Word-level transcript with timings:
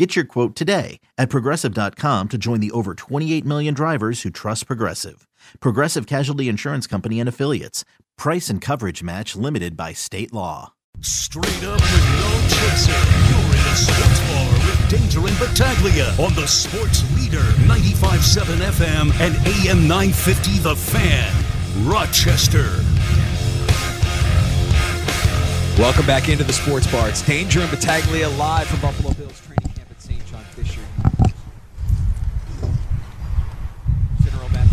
Get 0.00 0.16
your 0.16 0.24
quote 0.24 0.56
today 0.56 0.98
at 1.18 1.28
progressive.com 1.28 2.28
to 2.30 2.38
join 2.38 2.60
the 2.60 2.70
over 2.70 2.94
28 2.94 3.44
million 3.44 3.74
drivers 3.74 4.22
who 4.22 4.30
trust 4.30 4.66
Progressive. 4.66 5.28
Progressive 5.60 6.06
Casualty 6.06 6.48
Insurance 6.48 6.86
Company 6.86 7.20
and 7.20 7.28
Affiliates. 7.28 7.84
Price 8.16 8.48
and 8.48 8.62
coverage 8.62 9.02
match 9.02 9.36
limited 9.36 9.76
by 9.76 9.92
state 9.92 10.32
law. 10.32 10.72
Straight 11.02 11.64
up 11.64 11.78
with 11.82 12.08
no 12.16 12.40
chaser. 12.48 12.96
You're 13.28 13.52
in 13.52 13.66
a 13.68 13.76
sports 13.76 14.20
bar 14.20 14.52
with 14.64 14.88
Danger 14.88 15.20
and 15.20 15.38
Battaglia 15.38 16.08
on 16.18 16.34
the 16.34 16.46
Sports 16.46 17.02
Leader 17.20 17.44
95.7 17.68 18.56
FM 18.70 19.12
and 19.20 19.36
AM 19.46 19.86
950 19.86 20.60
The 20.60 20.76
Fan. 20.76 21.30
Rochester. 21.86 22.82
Welcome 25.78 26.06
back 26.06 26.30
into 26.30 26.44
the 26.44 26.52
sports 26.54 26.90
bar. 26.90 27.08
It's 27.08 27.20
Danger 27.22 27.60
and 27.60 27.70
Battaglia 27.70 28.28
live 28.28 28.66
from 28.66 28.80
Buffalo 28.80 29.14
Bills 29.14 29.40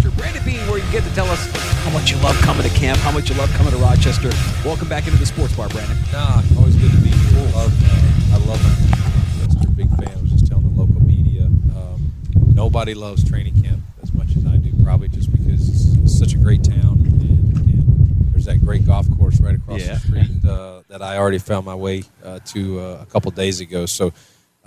Manager 0.08 0.22
Brandon 0.22 0.44
Beane, 0.44 0.68
where 0.70 0.80
you 0.80 0.92
get 0.92 1.04
to 1.04 1.14
tell 1.14 1.28
us 1.28 1.46
how 1.84 1.90
much 1.92 2.12
you 2.12 2.18
love 2.18 2.36
coming 2.42 2.64
to 2.64 2.70
camp, 2.70 2.98
how 3.00 3.12
much 3.12 3.30
you 3.30 3.36
love 3.36 3.50
coming 3.54 3.72
to 3.74 3.78
Rochester. 3.80 4.30
Welcome 4.66 4.88
back 4.88 5.06
into 5.06 5.18
the 5.20 5.26
sports 5.26 5.56
bar, 5.56 5.68
Brandon. 5.70 5.98
Nah, 6.12 6.42
always 6.58 6.76
good 6.76 6.92
to 6.92 6.98
be 6.98 7.10
here. 7.10 7.44
Love, 7.54 7.74
uh, 7.84 8.36
I 8.36 8.38
love 8.46 8.62
it. 8.64 9.42
Rochester, 9.42 9.70
big 9.72 9.90
fan. 9.98 10.18
I 10.18 10.22
was 10.22 10.32
just 10.32 10.48
telling 10.48 10.64
the 10.64 10.80
local 10.82 11.02
media. 11.04 11.44
Um, 11.46 12.12
nobody 12.54 12.94
loves 12.94 13.28
training 13.28 13.62
camp 13.62 13.82
as 14.02 14.14
much 14.14 14.36
as 14.38 14.46
I 14.46 14.58
do, 14.58 14.72
probably 14.84 15.10
just 15.10 15.32
because 15.32 15.68
it's, 15.70 15.98
it's 15.98 16.18
such 16.18 16.34
a 16.34 16.38
great 16.38 16.64
town. 16.64 17.02
And, 17.06 17.22
and 17.58 18.32
there's 18.34 18.46
that 18.46 18.62
great 18.64 18.86
golf 18.86 19.08
course 19.18 19.40
right 19.40 19.56
across 19.56 19.82
Yeah. 19.82 19.94
the 19.96 20.00
street 20.00 20.46
uh, 20.46 20.82
that 20.88 21.02
I 21.02 21.18
already 21.18 21.40
found 21.40 21.66
my 21.66 21.76
way 21.76 22.04
uh, 22.24 22.40
to 22.46 22.80
uh, 22.80 23.00
a 23.02 23.06
couple 23.08 23.32
days 23.32 23.60
ago. 23.60 23.86
So 23.86 24.14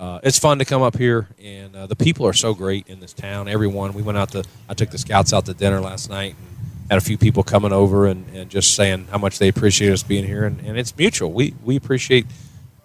uh, 0.01 0.19
it's 0.23 0.39
fun 0.39 0.59
to 0.59 0.65
come 0.65 0.81
up 0.81 0.97
here, 0.97 1.29
and 1.45 1.77
uh, 1.77 1.87
the 1.87 1.95
people 1.95 2.27
are 2.27 2.33
so 2.33 2.55
great 2.55 2.89
in 2.89 3.01
this 3.01 3.13
town. 3.13 3.49
Everyone, 3.49 3.93
we 3.93 4.01
went 4.01 4.17
out 4.17 4.31
to, 4.31 4.43
I 4.67 4.73
took 4.73 4.91
the 4.91 4.97
scouts 4.97 5.35
out 5.35 5.45
to 5.45 5.53
dinner 5.53 5.79
last 5.79 6.09
night, 6.09 6.35
and 6.41 6.91
had 6.91 6.97
a 6.97 7.03
few 7.03 7.19
people 7.19 7.43
coming 7.43 7.71
over 7.71 8.07
and, 8.07 8.27
and 8.35 8.51
just 8.51 8.75
saying 8.75 9.09
how 9.11 9.19
much 9.19 9.39
they 9.39 9.49
appreciate 9.49 9.93
us 9.93 10.03
being 10.03 10.25
here, 10.25 10.45
and, 10.45 10.59
and 10.61 10.79
it's 10.79 10.97
mutual. 10.97 11.31
We 11.31 11.55
we 11.63 11.77
appreciate, 11.77 12.27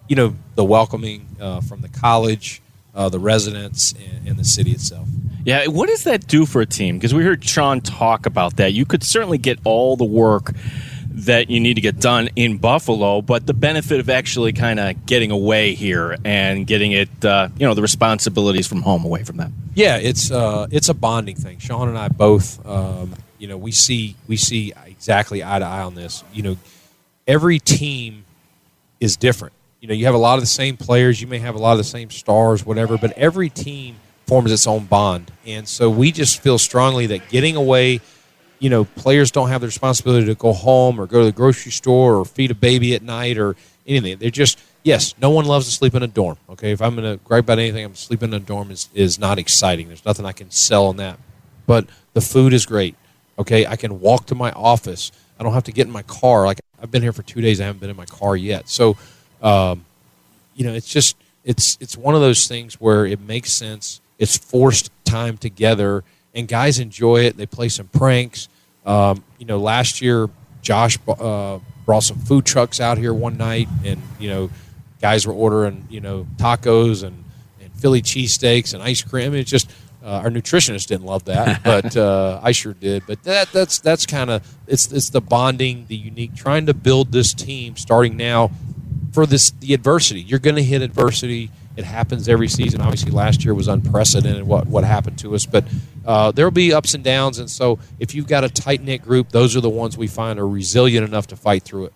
you 0.08 0.14
know, 0.14 0.34
the 0.56 0.64
welcoming 0.64 1.26
uh, 1.40 1.62
from 1.62 1.80
the 1.80 1.88
college, 1.88 2.60
uh, 2.94 3.08
the 3.08 3.18
residents, 3.18 3.94
and, 3.94 4.28
and 4.28 4.36
the 4.36 4.44
city 4.44 4.72
itself. 4.72 5.08
Yeah, 5.42 5.68
what 5.68 5.88
does 5.88 6.04
that 6.04 6.26
do 6.26 6.44
for 6.44 6.60
a 6.60 6.66
team? 6.66 6.98
Because 6.98 7.14
we 7.14 7.24
heard 7.24 7.42
Sean 7.42 7.80
talk 7.80 8.26
about 8.26 8.56
that. 8.56 8.74
You 8.74 8.84
could 8.84 9.02
certainly 9.02 9.38
get 9.38 9.58
all 9.64 9.96
the 9.96 10.04
work 10.04 10.52
that 11.16 11.48
you 11.48 11.60
need 11.60 11.74
to 11.74 11.80
get 11.80 11.98
done 11.98 12.28
in 12.36 12.58
Buffalo, 12.58 13.22
but 13.22 13.46
the 13.46 13.54
benefit 13.54 14.00
of 14.00 14.10
actually 14.10 14.52
kind 14.52 14.78
of 14.78 15.06
getting 15.06 15.30
away 15.30 15.74
here 15.74 16.16
and 16.24 16.66
getting 16.66 16.92
it, 16.92 17.24
uh, 17.24 17.48
you 17.58 17.66
know, 17.66 17.72
the 17.72 17.82
responsibilities 17.82 18.66
from 18.66 18.82
home 18.82 19.04
away 19.04 19.24
from 19.24 19.38
them. 19.38 19.54
Yeah, 19.74 19.96
it's 19.96 20.30
uh, 20.30 20.66
it's 20.70 20.90
a 20.90 20.94
bonding 20.94 21.36
thing. 21.36 21.58
Sean 21.58 21.88
and 21.88 21.96
I 21.96 22.08
both, 22.08 22.64
um, 22.66 23.14
you 23.38 23.48
know, 23.48 23.56
we 23.56 23.72
see 23.72 24.14
we 24.28 24.36
see 24.36 24.74
exactly 24.84 25.42
eye 25.42 25.58
to 25.58 25.64
eye 25.64 25.82
on 25.82 25.94
this. 25.94 26.22
You 26.32 26.42
know, 26.42 26.56
every 27.26 27.58
team 27.58 28.24
is 29.00 29.16
different. 29.16 29.54
You 29.80 29.88
know, 29.88 29.94
you 29.94 30.06
have 30.06 30.14
a 30.14 30.18
lot 30.18 30.34
of 30.34 30.40
the 30.40 30.46
same 30.46 30.76
players. 30.76 31.20
You 31.20 31.26
may 31.26 31.38
have 31.38 31.54
a 31.54 31.58
lot 31.58 31.72
of 31.72 31.78
the 31.78 31.84
same 31.84 32.10
stars, 32.10 32.64
whatever, 32.64 32.98
but 32.98 33.12
every 33.12 33.48
team 33.48 33.96
forms 34.26 34.52
its 34.52 34.66
own 34.66 34.84
bond. 34.84 35.30
And 35.46 35.68
so 35.68 35.88
we 35.88 36.12
just 36.12 36.40
feel 36.40 36.58
strongly 36.58 37.06
that 37.06 37.28
getting 37.28 37.56
away, 37.56 38.00
you 38.58 38.70
know, 38.70 38.84
players 38.84 39.30
don't 39.30 39.48
have 39.48 39.60
the 39.60 39.66
responsibility 39.66 40.26
to 40.26 40.34
go 40.34 40.52
home 40.52 41.00
or 41.00 41.06
go 41.06 41.20
to 41.20 41.26
the 41.26 41.32
grocery 41.32 41.72
store 41.72 42.16
or 42.16 42.24
feed 42.24 42.50
a 42.50 42.54
baby 42.54 42.94
at 42.94 43.02
night 43.02 43.38
or 43.38 43.56
anything. 43.86 44.18
They're 44.18 44.30
just 44.30 44.58
yes, 44.86 45.14
no 45.20 45.30
one 45.30 45.44
loves 45.44 45.66
to 45.66 45.72
sleep 45.72 45.94
in 45.94 46.02
a 46.02 46.06
dorm. 46.06 46.38
Okay, 46.48 46.70
if 46.70 46.80
I'm 46.80 46.94
going 46.94 47.18
to 47.18 47.22
gripe 47.24 47.44
about 47.44 47.58
anything, 47.58 47.84
I'm 47.84 47.96
sleeping 47.96 48.30
in 48.30 48.34
a 48.34 48.40
dorm 48.40 48.70
is 48.70 48.88
is 48.94 49.18
not 49.18 49.38
exciting. 49.38 49.88
There's 49.88 50.04
nothing 50.04 50.24
I 50.24 50.32
can 50.32 50.50
sell 50.50 50.86
on 50.86 50.96
that. 50.96 51.18
But 51.66 51.86
the 52.14 52.20
food 52.20 52.52
is 52.52 52.64
great. 52.64 52.94
Okay, 53.38 53.66
I 53.66 53.76
can 53.76 54.00
walk 54.00 54.26
to 54.26 54.34
my 54.34 54.52
office. 54.52 55.12
I 55.38 55.42
don't 55.42 55.52
have 55.52 55.64
to 55.64 55.72
get 55.72 55.86
in 55.86 55.92
my 55.92 56.02
car. 56.02 56.46
Like 56.46 56.60
I've 56.80 56.90
been 56.90 57.02
here 57.02 57.12
for 57.12 57.22
two 57.22 57.40
days, 57.40 57.60
I 57.60 57.64
haven't 57.64 57.80
been 57.80 57.90
in 57.90 57.96
my 57.96 58.06
car 58.06 58.36
yet. 58.36 58.68
So, 58.68 58.96
um, 59.42 59.84
you 60.54 60.64
know, 60.64 60.72
it's 60.72 60.88
just 60.88 61.16
it's 61.44 61.76
it's 61.80 61.96
one 61.96 62.14
of 62.14 62.20
those 62.20 62.46
things 62.46 62.80
where 62.80 63.04
it 63.04 63.20
makes 63.20 63.52
sense. 63.52 64.00
It's 64.18 64.38
forced 64.38 64.90
time 65.04 65.36
together, 65.36 66.04
and 66.36 66.46
guys 66.46 66.78
enjoy 66.78 67.24
it. 67.24 67.36
They 67.36 67.46
play 67.46 67.68
some 67.68 67.88
pranks. 67.88 68.48
Um, 68.84 69.24
you 69.38 69.46
know, 69.46 69.58
last 69.58 70.00
year 70.00 70.28
Josh 70.62 70.98
uh, 71.08 71.58
brought 71.84 72.02
some 72.02 72.18
food 72.18 72.44
trucks 72.44 72.80
out 72.80 72.98
here 72.98 73.14
one 73.14 73.36
night, 73.36 73.68
and 73.84 74.00
you 74.20 74.28
know, 74.28 74.50
guys 75.00 75.26
were 75.26 75.32
ordering 75.32 75.86
you 75.90 76.00
know 76.00 76.26
tacos 76.36 77.02
and 77.02 77.24
and 77.60 77.72
Philly 77.72 78.02
cheesesteaks 78.02 78.74
and 78.74 78.82
ice 78.82 79.02
cream. 79.02 79.34
It's 79.34 79.50
just 79.50 79.70
uh, 80.04 80.20
our 80.24 80.30
nutritionist 80.30 80.86
didn't 80.86 81.06
love 81.06 81.24
that, 81.24 81.62
but 81.64 81.96
uh, 81.96 82.38
I 82.42 82.52
sure 82.52 82.74
did. 82.74 83.04
But 83.06 83.24
that 83.24 83.50
that's 83.52 83.80
that's 83.80 84.06
kind 84.06 84.30
of 84.30 84.56
it's 84.66 84.92
it's 84.92 85.10
the 85.10 85.20
bonding, 85.20 85.86
the 85.88 85.96
unique, 85.96 86.36
trying 86.36 86.66
to 86.66 86.74
build 86.74 87.12
this 87.12 87.34
team 87.34 87.76
starting 87.76 88.16
now 88.16 88.50
for 89.12 89.26
this 89.26 89.50
the 89.50 89.74
adversity. 89.74 90.20
You're 90.20 90.38
going 90.38 90.56
to 90.56 90.62
hit 90.62 90.82
adversity. 90.82 91.50
It 91.76 91.84
happens 91.84 92.28
every 92.28 92.48
season. 92.48 92.80
Obviously, 92.80 93.10
last 93.10 93.44
year 93.44 93.54
was 93.54 93.68
unprecedented. 93.68 94.44
What 94.44 94.66
what 94.66 94.84
happened 94.84 95.18
to 95.20 95.34
us, 95.34 95.46
but 95.46 95.64
uh, 96.06 96.32
there 96.32 96.46
will 96.46 96.50
be 96.50 96.72
ups 96.72 96.94
and 96.94 97.04
downs. 97.04 97.38
And 97.38 97.50
so, 97.50 97.78
if 97.98 98.14
you've 98.14 98.26
got 98.26 98.44
a 98.44 98.48
tight 98.48 98.82
knit 98.82 99.02
group, 99.02 99.30
those 99.30 99.56
are 99.56 99.60
the 99.60 99.70
ones 99.70 99.96
we 99.96 100.06
find 100.06 100.38
are 100.38 100.48
resilient 100.48 101.06
enough 101.06 101.26
to 101.28 101.36
fight 101.36 101.62
through 101.64 101.86
it. 101.86 101.92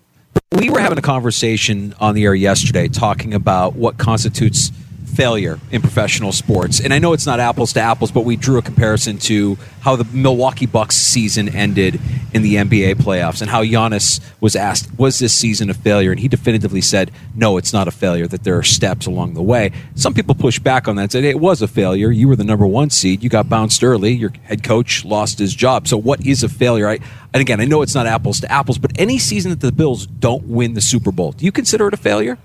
We 0.52 0.68
were 0.68 0.80
having 0.80 0.98
a 0.98 1.02
conversation 1.02 1.94
on 2.00 2.14
the 2.14 2.24
air 2.24 2.34
yesterday 2.34 2.88
talking 2.88 3.34
about 3.34 3.74
what 3.74 3.98
constitutes 3.98 4.70
failure 5.10 5.58
in 5.70 5.82
professional 5.82 6.32
sports. 6.32 6.80
And 6.80 6.94
I 6.94 6.98
know 6.98 7.12
it's 7.12 7.26
not 7.26 7.40
apples 7.40 7.72
to 7.74 7.80
apples, 7.80 8.10
but 8.10 8.24
we 8.24 8.36
drew 8.36 8.58
a 8.58 8.62
comparison 8.62 9.18
to 9.18 9.56
how 9.80 9.96
the 9.96 10.04
Milwaukee 10.04 10.66
Bucks 10.66 10.96
season 10.96 11.48
ended 11.48 12.00
in 12.32 12.42
the 12.42 12.56
NBA 12.56 12.94
playoffs 12.96 13.40
and 13.40 13.50
how 13.50 13.62
Giannis 13.62 14.20
was 14.40 14.54
asked, 14.54 14.98
was 14.98 15.18
this 15.18 15.34
season 15.34 15.70
a 15.70 15.74
failure? 15.74 16.10
And 16.10 16.20
he 16.20 16.28
definitively 16.28 16.80
said, 16.80 17.10
no, 17.34 17.56
it's 17.56 17.72
not 17.72 17.88
a 17.88 17.90
failure, 17.90 18.26
that 18.26 18.44
there 18.44 18.56
are 18.56 18.62
steps 18.62 19.06
along 19.06 19.34
the 19.34 19.42
way. 19.42 19.72
Some 19.94 20.14
people 20.14 20.34
pushed 20.34 20.62
back 20.62 20.86
on 20.86 20.96
that 20.96 21.02
and 21.02 21.12
said, 21.12 21.24
it 21.24 21.40
was 21.40 21.62
a 21.62 21.68
failure. 21.68 22.10
You 22.10 22.28
were 22.28 22.36
the 22.36 22.44
number 22.44 22.66
one 22.66 22.90
seed. 22.90 23.22
You 23.22 23.30
got 23.30 23.48
bounced 23.48 23.82
early. 23.82 24.12
Your 24.12 24.32
head 24.44 24.62
coach 24.62 25.04
lost 25.04 25.38
his 25.38 25.54
job. 25.54 25.88
So 25.88 25.96
what 25.96 26.24
is 26.24 26.42
a 26.42 26.48
failure? 26.48 26.88
I, 26.88 26.98
and 27.32 27.40
again, 27.40 27.60
I 27.60 27.64
know 27.64 27.82
it's 27.82 27.94
not 27.94 28.06
apples 28.06 28.40
to 28.40 28.50
apples, 28.50 28.78
but 28.78 28.92
any 28.98 29.18
season 29.18 29.50
that 29.50 29.60
the 29.60 29.72
Bills 29.72 30.06
don't 30.06 30.44
win 30.44 30.74
the 30.74 30.80
Super 30.80 31.12
Bowl, 31.12 31.32
do 31.32 31.44
you 31.44 31.52
consider 31.52 31.88
it 31.88 31.94
a 31.94 31.96
failure? 31.96 32.38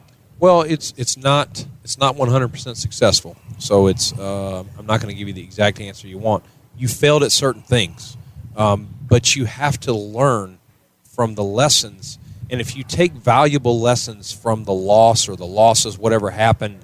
Well, 0.46 0.62
it's 0.62 0.94
it's 0.96 1.18
not 1.18 1.66
it's 1.84 1.98
not 1.98 2.18
100% 2.18 2.76
successful. 2.76 3.36
So 3.58 3.88
it's 3.88 4.14
uh, 4.14 4.64
I'm 4.78 4.86
not 4.86 5.02
going 5.02 5.12
to 5.12 5.18
give 5.18 5.28
you 5.28 5.34
the 5.34 5.42
exact 5.42 5.82
answer 5.82 6.08
you 6.08 6.20
want. 6.20 6.44
You 6.78 6.88
failed 6.88 7.24
at 7.24 7.32
certain 7.32 7.64
things, 7.64 8.16
um, 8.56 8.88
but 9.08 9.36
you 9.36 9.46
have 9.46 9.80
to 9.80 9.92
learn 9.92 10.60
from 11.04 11.34
the 11.34 11.44
lessons. 11.44 12.20
And 12.52 12.62
if 12.62 12.78
you 12.78 12.84
take 12.84 13.14
valuable 13.14 13.80
lessons 13.80 14.32
from 14.32 14.66
the 14.66 14.72
loss 14.72 15.28
or 15.28 15.36
the 15.36 15.48
losses, 15.48 15.98
whatever 15.98 16.30
happened, 16.30 16.78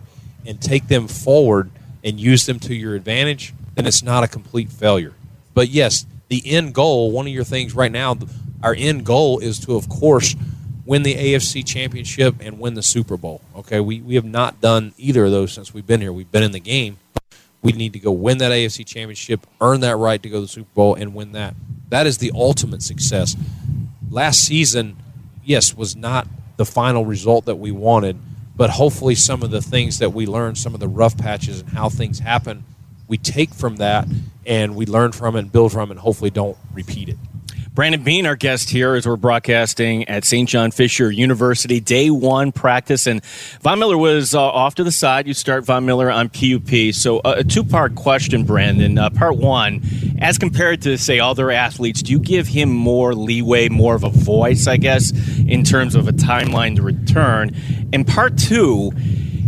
and 0.44 0.60
take 0.60 0.88
them 0.88 1.08
forward 1.08 1.70
and 2.04 2.20
use 2.20 2.48
them 2.48 2.60
to 2.62 2.74
your 2.74 2.96
advantage, 2.96 3.54
then 3.76 3.86
it's 3.86 4.02
not 4.02 4.24
a 4.24 4.28
complete 4.28 4.72
failure. 4.72 5.14
But 5.54 5.70
yes, 5.70 6.08
the 6.30 6.42
end 6.48 6.74
goal, 6.74 7.12
one 7.12 7.28
of 7.28 7.32
your 7.32 7.44
things 7.44 7.76
right 7.76 7.92
now, 7.92 8.18
our 8.64 8.74
end 8.76 9.06
goal 9.06 9.38
is 9.38 9.60
to, 9.60 9.76
of 9.76 9.88
course, 9.88 10.36
win 10.92 11.04
the 11.04 11.16
AFC 11.16 11.66
championship 11.66 12.36
and 12.42 12.60
win 12.60 12.74
the 12.74 12.84
Super 12.84 13.16
Bowl. 13.16 13.40
Okay, 13.56 13.80
we, 13.80 14.02
we 14.02 14.16
have 14.16 14.26
not 14.26 14.60
done 14.60 14.94
either 14.98 15.24
of 15.24 15.32
those 15.32 15.54
since 15.54 15.74
we've 15.74 15.88
been 15.88 16.02
here. 16.02 16.12
We've 16.12 16.30
been 16.30 16.44
in 16.44 16.52
the 16.52 16.60
game. 16.60 16.98
We 17.62 17.72
need 17.72 17.94
to 17.94 18.00
go 18.00 18.12
win 18.12 18.40
that 18.40 18.52
AFC 18.52 18.86
championship, 18.86 19.48
earn 19.62 19.80
that 19.80 19.96
right 19.96 20.22
to 20.22 20.28
go 20.28 20.40
to 20.40 20.42
the 20.42 20.48
Super 20.50 20.70
Bowl, 20.76 20.96
and 20.96 21.16
win 21.16 21.32
that. 21.32 21.56
That 21.88 22.08
is 22.08 22.18
the 22.18 22.34
ultimate 22.36 22.82
success. 22.84 23.38
Last 24.10 24.44
season, 24.44 24.98
yes, 25.46 25.74
was 25.74 25.96
not 25.96 26.28
the 26.58 26.66
final 26.66 27.06
result 27.06 27.46
that 27.46 27.56
we 27.56 27.72
wanted, 27.72 28.18
but 28.58 28.72
hopefully 28.72 29.16
some 29.16 29.44
of 29.44 29.50
the 29.50 29.62
things 29.62 30.00
that 30.00 30.10
we 30.10 30.26
learned, 30.26 30.58
some 30.58 30.74
of 30.74 30.82
the 30.82 30.90
rough 30.90 31.18
patches 31.18 31.62
and 31.62 31.70
how 31.70 31.88
things 31.88 32.20
happen, 32.20 32.66
we 33.08 33.18
take 33.18 33.54
from 33.54 33.78
that 33.78 34.10
and 34.46 34.76
we 34.76 34.86
learn 34.86 35.14
from 35.14 35.38
it 35.38 35.40
and 35.40 35.52
build 35.54 35.72
from 35.72 35.88
it 35.88 35.92
and 35.92 36.02
hopefully 36.02 36.32
don't 36.32 36.58
repeat 36.74 37.08
it. 37.08 37.18
Brandon 37.74 38.04
Beane, 38.04 38.26
our 38.26 38.36
guest 38.36 38.70
here, 38.70 38.96
as 38.96 39.08
we're 39.08 39.16
broadcasting 39.16 40.06
at 40.10 40.26
St. 40.26 40.50
John 40.50 40.72
Fisher 40.72 41.10
University, 41.10 41.80
day 41.80 42.10
one 42.10 42.52
practice. 42.52 43.08
And 43.08 43.24
Von 43.62 43.80
Miller 43.80 43.98
was 43.98 44.36
uh, 44.36 44.42
off 44.42 44.76
to 44.76 44.84
the 44.84 44.92
side. 44.92 45.26
You 45.26 45.34
start 45.34 45.64
Von 45.64 45.86
Miller 45.86 46.12
on 46.12 46.28
PUP. 46.28 46.94
So, 46.94 47.20
uh, 47.20 47.36
a 47.38 47.44
two 47.46 47.64
part 47.64 47.96
question, 47.96 48.44
Brandon. 48.44 48.98
Uh, 48.98 49.10
part 49.10 49.38
one, 49.38 49.82
as 50.20 50.38
compared 50.38 50.82
to, 50.82 50.98
say, 50.98 51.22
other 51.22 51.50
athletes, 51.50 52.02
do 52.02 52.12
you 52.12 52.20
give 52.20 52.46
him 52.46 52.70
more 52.70 53.16
leeway, 53.16 53.70
more 53.70 53.96
of 53.96 54.04
a 54.04 54.10
voice, 54.10 54.68
I 54.68 54.76
guess, 54.76 55.14
in 55.38 55.64
terms 55.64 55.96
of 55.96 56.10
a 56.10 56.12
timeline 56.12 56.76
to 56.76 56.82
return? 56.82 57.56
And 57.94 58.06
part 58.06 58.38
two, 58.38 58.92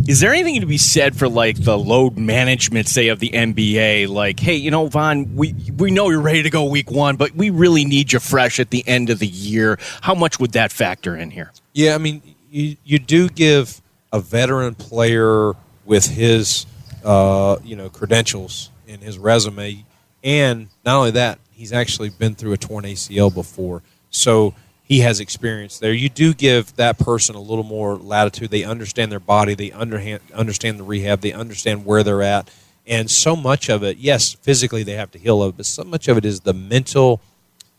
is 0.07 0.19
there 0.19 0.33
anything 0.33 0.59
to 0.59 0.67
be 0.67 0.77
said 0.77 1.15
for 1.15 1.29
like 1.29 1.63
the 1.63 1.77
load 1.77 2.17
management, 2.17 2.87
say, 2.87 3.07
of 3.07 3.19
the 3.19 3.29
NBA? 3.29 4.09
Like, 4.09 4.39
hey, 4.39 4.55
you 4.55 4.69
know, 4.69 4.87
Von, 4.87 5.35
we 5.35 5.55
we 5.77 5.91
know 5.91 6.09
you're 6.09 6.21
ready 6.21 6.43
to 6.43 6.49
go 6.49 6.65
week 6.65 6.91
one, 6.91 7.15
but 7.15 7.33
we 7.35 7.49
really 7.49 7.85
need 7.85 8.11
you 8.11 8.19
fresh 8.19 8.59
at 8.59 8.69
the 8.69 8.85
end 8.87 9.09
of 9.09 9.19
the 9.19 9.27
year. 9.27 9.79
How 10.01 10.13
much 10.13 10.39
would 10.39 10.51
that 10.53 10.71
factor 10.71 11.15
in 11.15 11.31
here? 11.31 11.51
Yeah, 11.73 11.95
I 11.95 11.97
mean, 11.99 12.21
you 12.51 12.75
you 12.83 12.99
do 12.99 13.29
give 13.29 13.81
a 14.11 14.19
veteran 14.19 14.75
player 14.75 15.53
with 15.85 16.07
his 16.07 16.65
uh, 17.05 17.57
you 17.63 17.75
know 17.75 17.89
credentials 17.89 18.71
and 18.87 19.01
his 19.01 19.17
resume, 19.17 19.85
and 20.23 20.67
not 20.83 20.97
only 20.97 21.11
that, 21.11 21.39
he's 21.51 21.71
actually 21.71 22.09
been 22.09 22.35
through 22.35 22.53
a 22.53 22.57
torn 22.57 22.83
ACL 22.83 23.33
before, 23.33 23.83
so 24.09 24.53
he 24.93 24.99
has 24.99 25.19
experience 25.19 25.79
there. 25.79 25.91
You 25.91 26.07
do 26.07 26.35
give 26.35 26.75
that 26.75 26.99
person 26.99 27.33
a 27.33 27.39
little 27.39 27.63
more 27.63 27.95
latitude. 27.95 28.51
They 28.51 28.63
understand 28.63 29.11
their 29.11 29.19
body. 29.19 29.55
They 29.55 29.71
understand 29.71 30.79
the 30.79 30.83
rehab. 30.83 31.21
They 31.21 31.33
understand 31.33 31.83
where 31.83 32.03
they're 32.03 32.21
at. 32.21 32.47
And 32.85 33.09
so 33.09 33.35
much 33.35 33.69
of 33.69 33.81
it, 33.81 33.97
yes, 33.97 34.33
physically 34.33 34.83
they 34.83 34.93
have 34.93 35.09
to 35.13 35.17
heal 35.17 35.41
it, 35.45 35.57
but 35.57 35.65
so 35.65 35.83
much 35.83 36.07
of 36.07 36.17
it 36.17 36.25
is 36.25 36.41
the 36.41 36.53
mental 36.53 37.21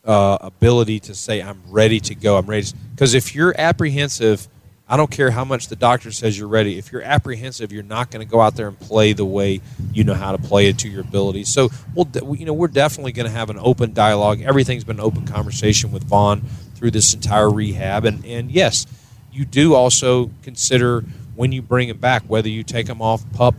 uh, 0.05 0.39
ability 0.41 0.99
to 1.01 1.15
say, 1.15 1.41
"I'm 1.41 1.63
ready 1.69 2.01
to 2.01 2.17
go. 2.17 2.37
I'm 2.37 2.47
ready." 2.47 2.67
Because 2.91 3.15
if 3.15 3.33
you're 3.33 3.55
apprehensive, 3.57 4.49
I 4.89 4.97
don't 4.97 5.11
care 5.11 5.31
how 5.31 5.45
much 5.45 5.69
the 5.69 5.77
doctor 5.77 6.11
says 6.11 6.37
you're 6.37 6.49
ready. 6.49 6.79
If 6.79 6.91
you're 6.91 7.03
apprehensive, 7.03 7.71
you're 7.71 7.85
not 7.85 8.11
going 8.11 8.27
to 8.27 8.31
go 8.31 8.41
out 8.41 8.57
there 8.57 8.67
and 8.67 8.79
play 8.79 9.13
the 9.13 9.25
way 9.25 9.61
you 9.93 10.03
know 10.03 10.15
how 10.15 10.33
to 10.33 10.39
play 10.39 10.67
it 10.67 10.79
to 10.81 10.89
your 10.89 11.03
ability. 11.03 11.45
So, 11.45 11.71
we'll, 11.95 12.09
you 12.37 12.45
know, 12.45 12.53
we're 12.53 12.69
definitely 12.69 13.13
going 13.13 13.27
to 13.27 13.33
have 13.33 13.51
an 13.51 13.59
open 13.59 13.95
dialogue. 13.95 14.43
Everything's 14.43 14.85
been 14.85 14.97
an 14.97 15.05
open 15.05 15.27
conversation 15.27 15.93
with 15.93 16.05
Von 16.05 16.43
through 16.85 16.91
this 16.91 17.15
entire 17.15 17.49
rehab. 17.49 18.05
And, 18.05 18.23
and 18.27 18.51
yes, 18.51 18.87
you 19.33 19.47
do 19.47 19.75
also 19.75 20.31
consider 20.43 21.01
when 21.35 21.51
you 21.51 21.63
bring 21.63 21.89
him 21.89 21.97
back, 21.97 22.25
whether 22.25 22.51
you 22.51 22.63
take 22.63 22.89
him 22.89 23.01
off 23.01 23.25
pup, 23.33 23.55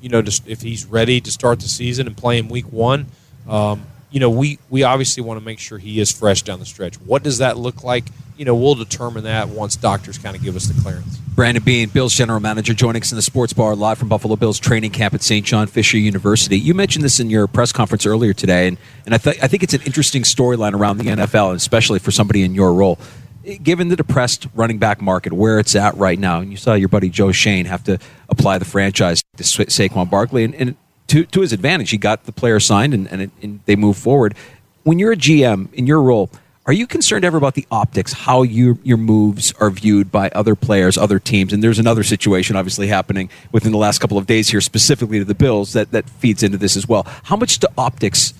you 0.00 0.08
know, 0.08 0.22
just 0.22 0.46
if 0.46 0.62
he's 0.62 0.86
ready 0.86 1.20
to 1.22 1.32
start 1.32 1.58
the 1.58 1.66
season 1.66 2.06
and 2.06 2.16
play 2.16 2.38
him 2.38 2.48
week 2.48 2.70
one. 2.72 3.06
Um, 3.48 3.84
you 4.12 4.20
know, 4.20 4.30
we, 4.30 4.60
we 4.70 4.84
obviously 4.84 5.24
want 5.24 5.40
to 5.40 5.44
make 5.44 5.58
sure 5.58 5.76
he 5.76 5.98
is 5.98 6.12
fresh 6.12 6.42
down 6.42 6.60
the 6.60 6.64
stretch. 6.64 7.00
What 7.00 7.24
does 7.24 7.38
that 7.38 7.56
look 7.56 7.82
like? 7.82 8.04
You 8.42 8.46
know, 8.46 8.56
we'll 8.56 8.74
determine 8.74 9.22
that 9.22 9.50
once 9.50 9.76
doctors 9.76 10.18
kind 10.18 10.34
of 10.34 10.42
give 10.42 10.56
us 10.56 10.66
the 10.66 10.82
clearance. 10.82 11.16
Brandon 11.36 11.62
Beane, 11.62 11.90
Bills 11.90 12.12
general 12.12 12.40
manager, 12.40 12.74
joining 12.74 13.00
us 13.00 13.12
in 13.12 13.14
the 13.14 13.22
sports 13.22 13.52
bar 13.52 13.76
live 13.76 13.98
from 13.98 14.08
Buffalo 14.08 14.34
Bills 14.34 14.58
training 14.58 14.90
camp 14.90 15.14
at 15.14 15.22
St. 15.22 15.46
John 15.46 15.68
Fisher 15.68 15.96
University. 15.96 16.58
You 16.58 16.74
mentioned 16.74 17.04
this 17.04 17.20
in 17.20 17.30
your 17.30 17.46
press 17.46 17.70
conference 17.70 18.04
earlier 18.04 18.32
today, 18.32 18.66
and, 18.66 18.78
and 19.06 19.14
I, 19.14 19.18
th- 19.18 19.38
I 19.40 19.46
think 19.46 19.62
it's 19.62 19.74
an 19.74 19.82
interesting 19.82 20.22
storyline 20.24 20.72
around 20.72 20.98
the 20.98 21.04
NFL, 21.04 21.54
especially 21.54 22.00
for 22.00 22.10
somebody 22.10 22.42
in 22.42 22.52
your 22.52 22.74
role. 22.74 22.98
Eh, 23.46 23.58
given 23.62 23.86
the 23.86 23.94
depressed 23.94 24.48
running 24.54 24.78
back 24.78 25.00
market, 25.00 25.32
where 25.32 25.60
it's 25.60 25.76
at 25.76 25.96
right 25.96 26.18
now, 26.18 26.40
and 26.40 26.50
you 26.50 26.56
saw 26.56 26.74
your 26.74 26.88
buddy 26.88 27.10
Joe 27.10 27.30
Schoen 27.30 27.66
have 27.66 27.84
to 27.84 28.00
apply 28.28 28.58
the 28.58 28.64
franchise 28.64 29.22
to 29.36 29.44
Sa- 29.44 29.62
Saquon 29.66 30.10
Barkley, 30.10 30.42
and, 30.42 30.54
and 30.56 30.74
to, 31.06 31.24
to 31.26 31.42
his 31.42 31.52
advantage, 31.52 31.90
he 31.90 31.96
got 31.96 32.24
the 32.24 32.32
player 32.32 32.58
signed, 32.58 32.92
and, 32.92 33.06
and, 33.06 33.22
it, 33.22 33.30
and 33.40 33.60
they 33.66 33.76
move 33.76 33.96
forward. 33.96 34.34
When 34.82 34.98
you're 34.98 35.12
a 35.12 35.16
GM 35.16 35.72
in 35.74 35.86
your 35.86 36.02
role, 36.02 36.28
are 36.64 36.72
you 36.72 36.86
concerned 36.86 37.24
ever 37.24 37.36
about 37.36 37.54
the 37.54 37.66
optics, 37.72 38.12
how 38.12 38.42
you, 38.42 38.78
your 38.84 38.96
moves 38.96 39.52
are 39.58 39.70
viewed 39.70 40.12
by 40.12 40.28
other 40.30 40.54
players, 40.54 40.96
other 40.96 41.18
teams? 41.18 41.52
And 41.52 41.62
there's 41.62 41.80
another 41.80 42.04
situation 42.04 42.54
obviously 42.54 42.86
happening 42.86 43.30
within 43.50 43.72
the 43.72 43.78
last 43.78 43.98
couple 43.98 44.16
of 44.16 44.26
days 44.26 44.48
here, 44.48 44.60
specifically 44.60 45.18
to 45.18 45.24
the 45.24 45.34
Bills, 45.34 45.72
that, 45.72 45.90
that 45.90 46.08
feeds 46.08 46.42
into 46.42 46.58
this 46.58 46.76
as 46.76 46.86
well. 46.86 47.04
How 47.24 47.34
much 47.34 47.58
do 47.58 47.66
optics 47.76 48.32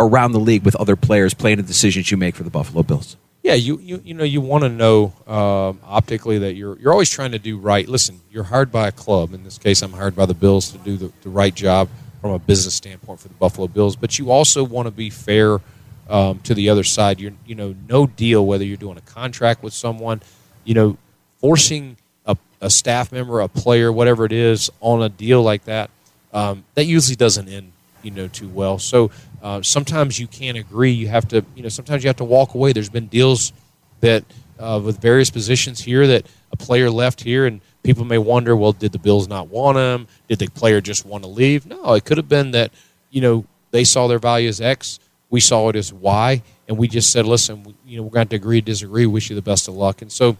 around 0.00 0.32
the 0.32 0.40
league 0.40 0.64
with 0.64 0.74
other 0.76 0.96
players 0.96 1.34
play 1.34 1.52
into 1.52 1.64
decisions 1.64 2.10
you 2.10 2.16
make 2.16 2.34
for 2.34 2.44
the 2.44 2.50
Buffalo 2.50 2.82
Bills? 2.82 3.16
Yeah, 3.42 3.54
you 3.54 3.78
you, 3.78 4.00
you 4.04 4.14
know 4.14 4.24
you 4.24 4.40
want 4.40 4.64
to 4.64 4.68
know 4.68 5.12
um, 5.28 5.78
optically 5.84 6.38
that 6.38 6.54
you're 6.54 6.76
you're 6.80 6.90
always 6.90 7.08
trying 7.08 7.30
to 7.30 7.38
do 7.38 7.58
right. 7.58 7.88
Listen, 7.88 8.20
you're 8.28 8.42
hired 8.42 8.72
by 8.72 8.88
a 8.88 8.92
club. 8.92 9.32
In 9.34 9.44
this 9.44 9.56
case, 9.56 9.82
I'm 9.82 9.92
hired 9.92 10.16
by 10.16 10.26
the 10.26 10.34
Bills 10.34 10.72
to 10.72 10.78
do 10.78 10.96
the, 10.96 11.12
the 11.22 11.28
right 11.28 11.54
job 11.54 11.88
from 12.20 12.32
a 12.32 12.40
business 12.40 12.74
standpoint 12.74 13.20
for 13.20 13.28
the 13.28 13.34
Buffalo 13.34 13.68
Bills. 13.68 13.94
But 13.94 14.18
you 14.18 14.32
also 14.32 14.64
want 14.64 14.86
to 14.86 14.90
be 14.90 15.10
fair 15.10 15.60
um, 16.08 16.38
to 16.40 16.54
the 16.54 16.68
other 16.68 16.84
side. 16.84 17.20
You're, 17.20 17.32
you 17.46 17.54
know, 17.54 17.74
no 17.88 18.06
deal 18.06 18.44
whether 18.44 18.64
you're 18.64 18.76
doing 18.76 18.98
a 18.98 19.02
contract 19.02 19.62
with 19.62 19.72
someone, 19.72 20.22
you 20.64 20.74
know, 20.74 20.96
forcing 21.40 21.96
a, 22.26 22.36
a 22.60 22.70
staff 22.70 23.12
member, 23.12 23.40
a 23.40 23.48
player, 23.48 23.92
whatever 23.92 24.24
it 24.24 24.32
is, 24.32 24.70
on 24.80 25.02
a 25.02 25.08
deal 25.08 25.42
like 25.42 25.64
that. 25.64 25.90
Um, 26.32 26.64
that 26.74 26.84
usually 26.84 27.16
doesn't 27.16 27.48
end, 27.48 27.72
you 28.02 28.10
know, 28.10 28.28
too 28.28 28.48
well. 28.48 28.78
So 28.78 29.10
uh, 29.42 29.62
sometimes 29.62 30.18
you 30.18 30.26
can't 30.26 30.58
agree. 30.58 30.90
You 30.90 31.08
have 31.08 31.28
to, 31.28 31.44
you 31.54 31.62
know, 31.62 31.68
sometimes 31.68 32.04
you 32.04 32.08
have 32.08 32.16
to 32.16 32.24
walk 32.24 32.54
away. 32.54 32.72
There's 32.72 32.90
been 32.90 33.06
deals 33.06 33.52
that 34.00 34.24
uh, 34.58 34.80
with 34.82 35.00
various 35.00 35.30
positions 35.30 35.80
here 35.80 36.06
that 36.06 36.26
a 36.52 36.56
player 36.56 36.90
left 36.90 37.22
here 37.22 37.46
and 37.46 37.60
people 37.82 38.04
may 38.04 38.18
wonder, 38.18 38.56
well, 38.56 38.72
did 38.72 38.92
the 38.92 38.98
Bills 38.98 39.28
not 39.28 39.48
want 39.48 39.78
him? 39.78 40.08
Did 40.28 40.38
the 40.38 40.48
player 40.48 40.80
just 40.80 41.06
want 41.06 41.24
to 41.24 41.28
leave? 41.28 41.66
No, 41.66 41.94
it 41.94 42.04
could 42.04 42.16
have 42.16 42.28
been 42.28 42.50
that, 42.52 42.72
you 43.10 43.20
know, 43.20 43.44
they 43.70 43.84
saw 43.84 44.06
their 44.06 44.18
value 44.18 44.48
as 44.48 44.60
X 44.60 44.98
we 45.30 45.40
saw 45.40 45.68
it 45.68 45.76
as 45.76 45.92
why, 45.92 46.42
and 46.68 46.78
we 46.78 46.88
just 46.88 47.10
said, 47.10 47.26
listen, 47.26 47.74
you 47.86 47.96
know, 47.96 48.02
we're 48.04 48.10
going 48.10 48.28
to 48.28 48.36
agree, 48.36 48.60
to 48.60 48.64
disagree. 48.64 49.06
Wish 49.06 49.30
you 49.30 49.36
the 49.36 49.42
best 49.42 49.68
of 49.68 49.74
luck. 49.74 50.02
And 50.02 50.10
so 50.10 50.36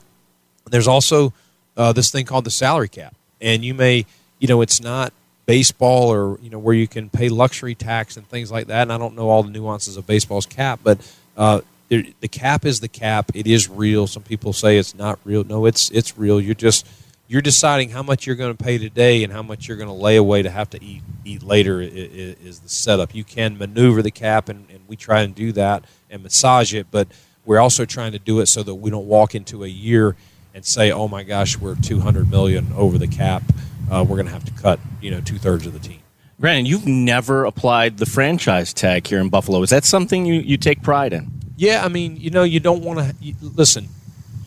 there's 0.71 0.89
also 0.89 1.33
uh, 1.77 1.93
this 1.93 2.11
thing 2.11 2.25
called 2.25 2.45
the 2.45 2.51
salary 2.51 2.89
cap, 2.89 3.15
and 3.41 3.65
you 3.65 3.75
may, 3.75 4.07
you 4.39 4.49
know, 4.49 4.61
it's 4.61 4.81
not 4.81 5.13
baseball 5.47 6.13
or 6.13 6.41
you 6.41 6.51
know 6.51 6.59
where 6.59 6.75
you 6.75 6.89
can 6.89 7.09
pay 7.09 7.29
luxury 7.29 7.75
tax 7.75 8.17
and 8.17 8.27
things 8.29 8.51
like 8.51 8.67
that. 8.67 8.83
And 8.83 8.93
I 8.93 8.99
don't 8.99 9.15
know 9.15 9.29
all 9.29 9.43
the 9.43 9.51
nuances 9.51 9.97
of 9.97 10.07
baseball's 10.07 10.47
cap, 10.47 10.81
but 10.83 10.99
uh, 11.37 11.61
the 11.89 12.29
cap 12.31 12.65
is 12.65 12.81
the 12.81 12.89
cap. 12.89 13.31
It 13.35 13.47
is 13.47 13.69
real. 13.69 14.07
Some 14.07 14.25
people 14.25 14.53
say 14.53 14.77
it's 14.77 14.95
not 14.95 15.19
real. 15.25 15.45
No, 15.45 15.67
it's 15.67 15.91
it's 15.91 16.19
real. 16.19 16.41
You're 16.41 16.55
just 16.55 16.87
you're 17.29 17.43
deciding 17.43 17.91
how 17.91 18.03
much 18.03 18.27
you're 18.27 18.37
going 18.37 18.57
to 18.57 18.65
pay 18.65 18.79
today 18.79 19.25
and 19.25 19.33
how 19.33 19.43
much 19.43 19.67
you're 19.67 19.77
going 19.77 19.89
to 19.89 19.95
lay 19.95 20.17
away 20.17 20.43
to 20.43 20.51
have 20.51 20.71
to 20.71 20.83
eat 20.83 21.03
eat 21.25 21.43
later 21.43 21.81
is, 21.81 21.91
is 21.93 22.61
the 22.61 22.69
setup. 22.69 23.15
You 23.15 23.25
can 23.25 23.59
maneuver 23.59 24.01
the 24.01 24.13
cap, 24.13 24.49
and, 24.49 24.69
and, 24.71 24.81
we 24.87 24.95
try 24.95 25.23
and 25.23 25.35
do 25.35 25.51
that 25.51 25.85
and 26.09 26.23
massage 26.23 26.73
it, 26.73 26.87
but 26.93 27.09
we're 27.45 27.59
also 27.59 27.85
trying 27.85 28.13
to 28.13 28.21
do 28.21 28.39
it 28.39 28.47
so 28.47 28.63
that 28.63 28.77
we 28.77 28.89
don't 28.89 29.07
walk 29.07 29.35
into 29.35 29.65
a 29.65 29.69
year 29.69 30.15
and 30.55 30.65
say, 30.65 30.93
"Oh 30.93 31.09
my 31.09 31.25
gosh, 31.25 31.59
we're 31.59 31.75
200 31.75 32.31
million 32.31 32.69
over 32.77 32.99
the 32.99 33.09
cap. 33.09 33.43
Uh, 33.91 34.05
we're 34.09 34.17
going 34.17 34.27
to 34.27 34.33
have 34.33 34.45
to 34.45 34.53
cut 34.53 34.79
you 35.01 35.11
know 35.11 35.21
two 35.21 35.39
thirds 35.39 35.67
of 35.67 35.73
the 35.73 35.81
team." 35.81 36.01
Brandon, 36.39 36.67
you've 36.67 36.87
never 36.87 37.45
applied 37.45 37.97
the 37.97 38.07
franchise 38.07 38.73
tag 38.73 39.07
here 39.07 39.21
in 39.21 39.31
Buffalo. 39.31 39.63
Is 39.63 39.71
that 39.71 39.85
something 39.85 40.27
you, 40.27 40.35
you 40.35 40.59
take 40.59 40.83
pride 40.83 41.15
in? 41.15 41.33
Yeah, 41.57 41.83
I 41.83 41.89
mean, 41.89 42.17
you 42.19 42.29
know, 42.29 42.43
you 42.43 42.61
don't 42.61 42.83
want 42.83 42.99
to 43.01 43.35
listen 43.41 43.89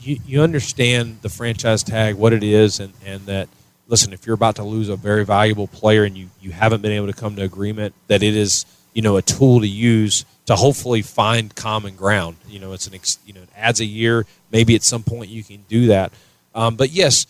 you, 0.01 0.19
you 0.25 0.41
understand 0.41 1.21
the 1.21 1.29
franchise 1.29 1.83
tag, 1.83 2.15
what 2.15 2.33
it 2.33 2.43
is, 2.43 2.79
and, 2.79 2.93
and 3.05 3.21
that, 3.25 3.49
listen, 3.87 4.13
if 4.13 4.25
you're 4.25 4.35
about 4.35 4.55
to 4.57 4.63
lose 4.63 4.89
a 4.89 4.95
very 4.95 5.25
valuable 5.25 5.67
player 5.67 6.03
and 6.03 6.17
you, 6.17 6.29
you 6.41 6.51
haven't 6.51 6.81
been 6.81 6.91
able 6.91 7.07
to 7.07 7.13
come 7.13 7.35
to 7.35 7.43
agreement, 7.43 7.93
that 8.07 8.23
it 8.23 8.35
is, 8.35 8.65
you 8.93 9.01
know, 9.01 9.17
a 9.17 9.21
tool 9.21 9.59
to 9.59 9.67
use 9.67 10.25
to 10.45 10.55
hopefully 10.55 11.01
find 11.01 11.55
common 11.55 11.95
ground. 11.95 12.37
You 12.47 12.59
know, 12.59 12.73
it's 12.73 12.87
an, 12.87 12.93
you 13.25 13.33
know, 13.33 13.41
it 13.41 13.49
adds 13.55 13.79
a 13.79 13.85
year. 13.85 14.25
Maybe 14.51 14.75
at 14.75 14.83
some 14.83 15.03
point 15.03 15.29
you 15.29 15.43
can 15.43 15.63
do 15.69 15.87
that. 15.87 16.11
Um, 16.55 16.75
but 16.75 16.89
yes, 16.89 17.27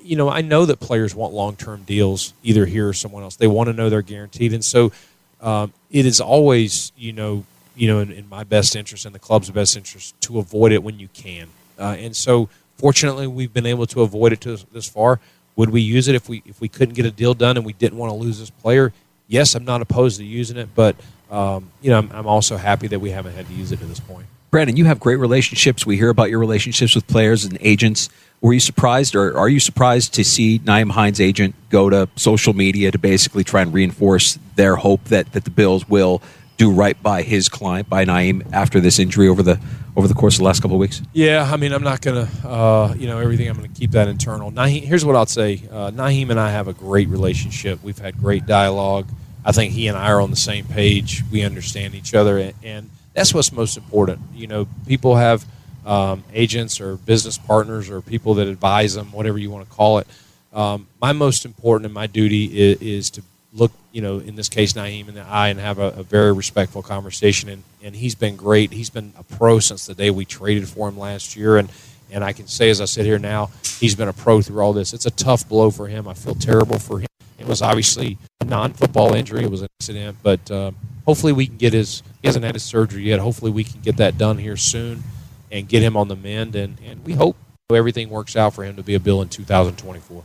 you 0.00 0.16
know, 0.16 0.28
I 0.28 0.40
know 0.40 0.66
that 0.66 0.80
players 0.80 1.14
want 1.14 1.34
long-term 1.34 1.82
deals, 1.82 2.32
either 2.42 2.66
here 2.66 2.88
or 2.88 2.92
someone 2.92 3.22
else. 3.22 3.36
They 3.36 3.46
want 3.46 3.68
to 3.68 3.72
know 3.72 3.90
they're 3.90 4.02
guaranteed, 4.02 4.52
and 4.52 4.64
so 4.64 4.92
um, 5.40 5.72
it 5.90 6.06
is 6.06 6.20
always, 6.20 6.90
you 6.96 7.12
know, 7.12 7.44
you 7.76 7.88
know, 7.88 8.00
in, 8.00 8.12
in, 8.12 8.28
my 8.28 8.44
best 8.44 8.76
interest 8.76 9.04
and 9.04 9.14
the 9.14 9.18
club's 9.18 9.50
best 9.50 9.76
interest 9.76 10.18
to 10.22 10.38
avoid 10.38 10.72
it 10.72 10.82
when 10.82 10.98
you 10.98 11.08
can. 11.08 11.48
Uh, 11.78 11.96
and 11.98 12.16
so, 12.16 12.48
fortunately, 12.76 13.26
we've 13.26 13.52
been 13.52 13.66
able 13.66 13.86
to 13.86 14.02
avoid 14.02 14.32
it 14.32 14.40
to 14.42 14.58
this 14.72 14.88
far. 14.88 15.20
Would 15.56 15.70
we 15.70 15.80
use 15.80 16.08
it 16.08 16.14
if 16.14 16.28
we 16.28 16.42
if 16.46 16.60
we 16.60 16.68
couldn't 16.68 16.94
get 16.94 17.06
a 17.06 17.10
deal 17.10 17.34
done 17.34 17.56
and 17.56 17.64
we 17.64 17.72
didn't 17.72 17.98
want 17.98 18.10
to 18.10 18.16
lose 18.16 18.38
this 18.38 18.50
player? 18.50 18.92
Yes, 19.28 19.54
I'm 19.54 19.64
not 19.64 19.80
opposed 19.80 20.18
to 20.18 20.24
using 20.24 20.56
it, 20.56 20.68
but 20.74 20.96
um, 21.30 21.70
you 21.80 21.90
know, 21.90 21.98
I'm, 21.98 22.10
I'm 22.12 22.26
also 22.26 22.56
happy 22.56 22.88
that 22.88 23.00
we 23.00 23.10
haven't 23.10 23.34
had 23.34 23.46
to 23.46 23.54
use 23.54 23.72
it 23.72 23.78
to 23.78 23.86
this 23.86 24.00
point. 24.00 24.26
Brandon, 24.50 24.76
you 24.76 24.84
have 24.84 25.00
great 25.00 25.16
relationships. 25.16 25.84
We 25.84 25.96
hear 25.96 26.10
about 26.10 26.30
your 26.30 26.38
relationships 26.38 26.94
with 26.94 27.06
players 27.08 27.44
and 27.44 27.58
agents. 27.60 28.08
Were 28.40 28.52
you 28.52 28.60
surprised, 28.60 29.16
or 29.16 29.36
are 29.36 29.48
you 29.48 29.58
surprised 29.58 30.14
to 30.14 30.24
see 30.24 30.60
Nyheim 30.60 30.92
Hines' 30.92 31.20
agent 31.20 31.56
go 31.70 31.90
to 31.90 32.08
social 32.14 32.52
media 32.52 32.92
to 32.92 32.98
basically 32.98 33.42
try 33.42 33.62
and 33.62 33.72
reinforce 33.72 34.38
their 34.54 34.76
hope 34.76 35.02
that, 35.06 35.32
that 35.32 35.42
the 35.42 35.50
Bills 35.50 35.88
will 35.88 36.22
do 36.56 36.70
right 36.70 37.02
by 37.02 37.22
his 37.22 37.48
client, 37.48 37.88
by 37.88 38.04
Nyheim, 38.04 38.46
after 38.52 38.78
this 38.78 39.00
injury 39.00 39.26
over 39.26 39.42
the 39.42 39.58
over 39.96 40.08
the 40.08 40.14
course 40.14 40.34
of 40.34 40.38
the 40.38 40.44
last 40.44 40.60
couple 40.60 40.76
of 40.76 40.80
weeks? 40.80 41.02
Yeah, 41.12 41.48
I 41.50 41.56
mean, 41.56 41.72
I'm 41.72 41.82
not 41.82 42.00
gonna, 42.00 42.28
uh, 42.44 42.94
you 42.96 43.06
know, 43.06 43.18
everything. 43.18 43.48
I'm 43.48 43.56
gonna 43.56 43.68
keep 43.68 43.92
that 43.92 44.08
internal. 44.08 44.50
Nyheim, 44.50 44.82
here's 44.82 45.04
what 45.04 45.16
I'll 45.16 45.26
say: 45.26 45.62
uh, 45.70 45.90
Nyheim 45.90 46.30
and 46.30 46.40
I 46.40 46.50
have 46.50 46.68
a 46.68 46.72
great 46.72 47.08
relationship. 47.08 47.82
We've 47.82 47.98
had 47.98 48.18
great 48.18 48.46
dialogue. 48.46 49.06
I 49.44 49.52
think 49.52 49.72
he 49.72 49.88
and 49.88 49.96
I 49.96 50.10
are 50.10 50.20
on 50.20 50.30
the 50.30 50.36
same 50.36 50.64
page. 50.64 51.22
We 51.30 51.42
understand 51.42 51.94
each 51.94 52.14
other, 52.14 52.38
and, 52.38 52.54
and 52.62 52.90
that's 53.12 53.34
what's 53.34 53.52
most 53.52 53.76
important. 53.76 54.20
You 54.34 54.46
know, 54.46 54.66
people 54.86 55.16
have 55.16 55.46
um, 55.86 56.24
agents 56.32 56.80
or 56.80 56.96
business 56.96 57.38
partners 57.38 57.90
or 57.90 58.00
people 58.00 58.34
that 58.34 58.48
advise 58.48 58.94
them, 58.94 59.12
whatever 59.12 59.38
you 59.38 59.50
want 59.50 59.68
to 59.68 59.74
call 59.74 59.98
it. 59.98 60.06
Um, 60.52 60.86
my 61.00 61.12
most 61.12 61.44
important 61.44 61.84
and 61.86 61.94
my 61.94 62.06
duty 62.06 62.44
is, 62.44 62.80
is, 62.80 63.10
to 63.10 63.22
look, 63.54 63.72
you 63.92 64.02
know, 64.02 64.18
in 64.18 64.34
this 64.34 64.48
case, 64.48 64.72
Nyheim 64.72 65.08
in 65.08 65.14
the 65.14 65.22
eye 65.22 65.48
and 65.48 65.60
have 65.60 65.78
a, 65.78 65.88
a, 65.90 66.02
very 66.02 66.32
respectful 66.32 66.82
conversation. 66.82 67.48
And, 67.48 67.62
and 67.82 67.94
he's 67.94 68.14
been 68.14 68.36
great. 68.36 68.72
He's 68.72 68.90
been 68.90 69.12
a 69.16 69.22
pro 69.22 69.60
since 69.60 69.86
the 69.86 69.94
day 69.94 70.10
we 70.10 70.24
traded 70.24 70.68
for 70.68 70.88
him 70.88 70.98
last 70.98 71.36
year. 71.36 71.56
And, 71.56 71.70
and 72.10 72.24
I 72.24 72.32
can 72.32 72.48
say, 72.48 72.68
as 72.68 72.80
I 72.80 72.84
sit 72.86 73.06
here 73.06 73.18
now, 73.18 73.50
he's 73.78 73.94
been 73.94 74.08
a 74.08 74.12
pro 74.12 74.42
through 74.42 74.60
all 74.60 74.72
this. 74.72 74.92
It's 74.92 75.06
a 75.06 75.10
tough 75.10 75.48
blow 75.48 75.70
for 75.70 75.86
him. 75.86 76.08
I 76.08 76.14
feel 76.14 76.34
terrible 76.34 76.78
for 76.78 76.98
him. 76.98 77.06
It 77.38 77.46
was 77.46 77.62
obviously 77.62 78.18
a 78.40 78.44
non-football 78.44 79.14
injury. 79.14 79.44
It 79.44 79.50
was 79.50 79.62
an 79.62 79.68
accident, 79.80 80.16
but 80.22 80.50
uh, 80.50 80.72
hopefully 81.06 81.32
we 81.32 81.46
can 81.46 81.56
get 81.56 81.72
his. 81.72 82.02
He 82.22 82.28
hasn't 82.28 82.44
had 82.44 82.54
his 82.54 82.62
surgery 82.62 83.02
yet. 83.02 83.20
Hopefully 83.20 83.50
we 83.50 83.64
can 83.64 83.80
get 83.80 83.96
that 83.98 84.18
done 84.18 84.38
here 84.38 84.56
soon 84.56 85.02
and 85.52 85.68
get 85.68 85.82
him 85.82 85.96
on 85.96 86.08
the 86.08 86.16
mend. 86.16 86.56
And, 86.56 86.78
and 86.84 87.04
we 87.04 87.12
hope 87.12 87.36
everything 87.72 88.10
works 88.10 88.36
out 88.36 88.54
for 88.54 88.64
him 88.64 88.76
to 88.76 88.82
be 88.82 88.94
a 88.94 89.00
Bill 89.00 89.22
in 89.22 89.28
2024. 89.28 90.24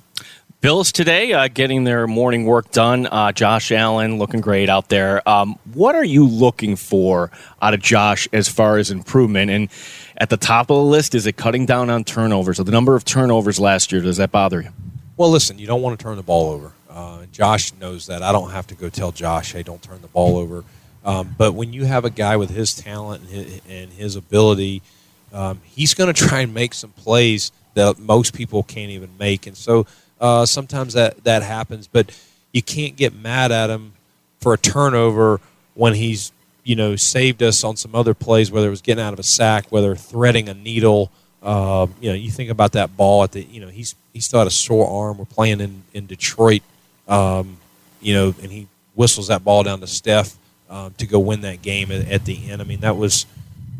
Bills 0.62 0.92
today 0.92 1.32
uh, 1.32 1.48
getting 1.48 1.86
their 1.86 2.06
morning 2.06 2.46
work 2.46 2.72
done. 2.72 3.06
Uh, 3.06 3.32
Josh 3.32 3.72
Allen 3.72 4.18
looking 4.18 4.42
great 4.42 4.68
out 4.68 4.90
there. 4.90 5.28
Um, 5.28 5.58
what 5.74 5.96
are 5.96 6.04
you 6.04 6.28
looking 6.28 6.76
for 6.76 7.32
out 7.62 7.74
of 7.74 7.82
Josh 7.82 8.28
as 8.34 8.50
far 8.50 8.78
as 8.78 8.92
improvement? 8.92 9.50
And 9.50 9.70
at 10.18 10.30
the 10.30 10.36
top 10.36 10.70
of 10.70 10.76
the 10.76 10.84
list, 10.84 11.16
is 11.16 11.26
it 11.26 11.38
cutting 11.38 11.66
down 11.66 11.90
on 11.90 12.04
turnovers? 12.04 12.58
So 12.58 12.64
the 12.64 12.74
number 12.74 12.98
of 12.98 13.06
turnovers 13.06 13.58
last 13.58 13.94
year, 13.94 14.02
does 14.02 14.18
that 14.18 14.32
bother 14.32 14.62
you? 14.62 14.70
Well, 15.16 15.30
listen, 15.30 15.60
you 15.60 15.66
don't 15.66 15.82
want 15.82 15.98
to 15.98 16.04
turn 16.04 16.18
the 16.18 16.24
ball 16.24 16.52
over. 16.52 16.74
Uh, 16.90 17.26
Josh 17.32 17.74
knows 17.76 18.08
that. 18.08 18.22
I 18.22 18.34
don't 18.34 18.52
have 18.52 18.68
to 18.68 18.76
go 18.76 18.90
tell 18.90 19.14
Josh, 19.14 19.54
hey, 19.54 19.64
don't 19.64 19.82
turn 19.82 20.02
the 20.02 20.08
ball 20.10 20.36
over. 20.36 20.66
Um, 21.06 21.36
but 21.38 21.54
when 21.54 21.72
you 21.72 21.86
have 21.86 22.04
a 22.04 22.10
guy 22.10 22.36
with 22.36 22.50
his 22.50 22.76
talent 22.76 23.22
and 23.22 23.30
his, 23.30 23.62
and 23.70 23.94
his 23.94 24.16
ability– 24.18 24.82
um, 25.34 25.62
he's 25.64 25.94
going 25.94 26.14
to 26.14 26.28
try 26.28 26.42
and 26.42 26.54
make 26.54 26.74
some 26.74 26.92
plays 26.92 27.52
that 27.74 28.00
most 28.00 28.34
people 28.34 28.64
can't 28.64 28.92
even 28.92 29.10
make. 29.18 29.48
And 29.48 29.56
so 29.56 29.86
uh, 30.20 30.46
sometimes 30.46 30.94
that, 30.94 31.24
that 31.24 31.44
happens, 31.44 31.88
but 31.88 32.18
you 32.52 32.62
can't 32.62 32.96
get 32.96 33.14
mad 33.14 33.52
at 33.52 33.70
him 33.70 33.94
for 34.40 34.54
a 34.54 34.58
turnover 34.58 35.40
when 35.76 35.94
he's 35.94 36.32
you 36.64 36.76
know 36.76 36.96
saved 36.96 37.42
us 37.42 37.64
on 37.64 37.76
some 37.76 37.96
other 37.96 38.14
plays, 38.14 38.52
whether 38.52 38.68
it 38.68 38.72
was 38.72 38.82
getting 38.82 39.04
out 39.04 39.14
of 39.14 39.20
a 39.20 39.24
sack, 39.24 39.72
whether 39.72 39.96
threading 39.96 40.50
a 40.50 40.54
needle. 40.54 41.12
Uh, 41.42 41.88
you 42.02 42.10
know, 42.10 42.16
you 42.16 42.30
think 42.30 42.50
about 42.50 42.74
that 42.74 42.96
ball 42.98 43.24
at 43.24 43.32
the 43.32 43.44
you 43.44 43.62
know 43.62 43.70
he's 43.70 43.96
he's 44.14 44.26
still 44.26 44.40
had 44.40 44.48
a 44.48 44.52
sore 44.52 44.88
arm. 44.88 45.18
We're 45.18 45.26
playing 45.26 45.62
in 45.62 45.84
in 45.94 46.06
Detroit, 46.06 46.62
um, 47.08 47.58
you 48.02 48.14
know, 48.14 48.36
and 48.42 48.52
he 48.52 48.68
whistles 48.96 49.28
that 49.28 49.44
ball 49.44 49.64
down 49.64 49.80
to 49.80 49.88
Steph 49.88 50.36
um, 50.70 50.94
to 50.98 51.08
go 51.08 51.20
win 51.20 51.42
that 51.42 51.62
game 51.62 51.92
at, 51.92 52.08
at 52.10 52.26
the 52.26 52.50
end. 52.50 52.62
I 52.62 52.66
mean, 52.66 52.82
that 52.82 52.98
was 52.98 53.26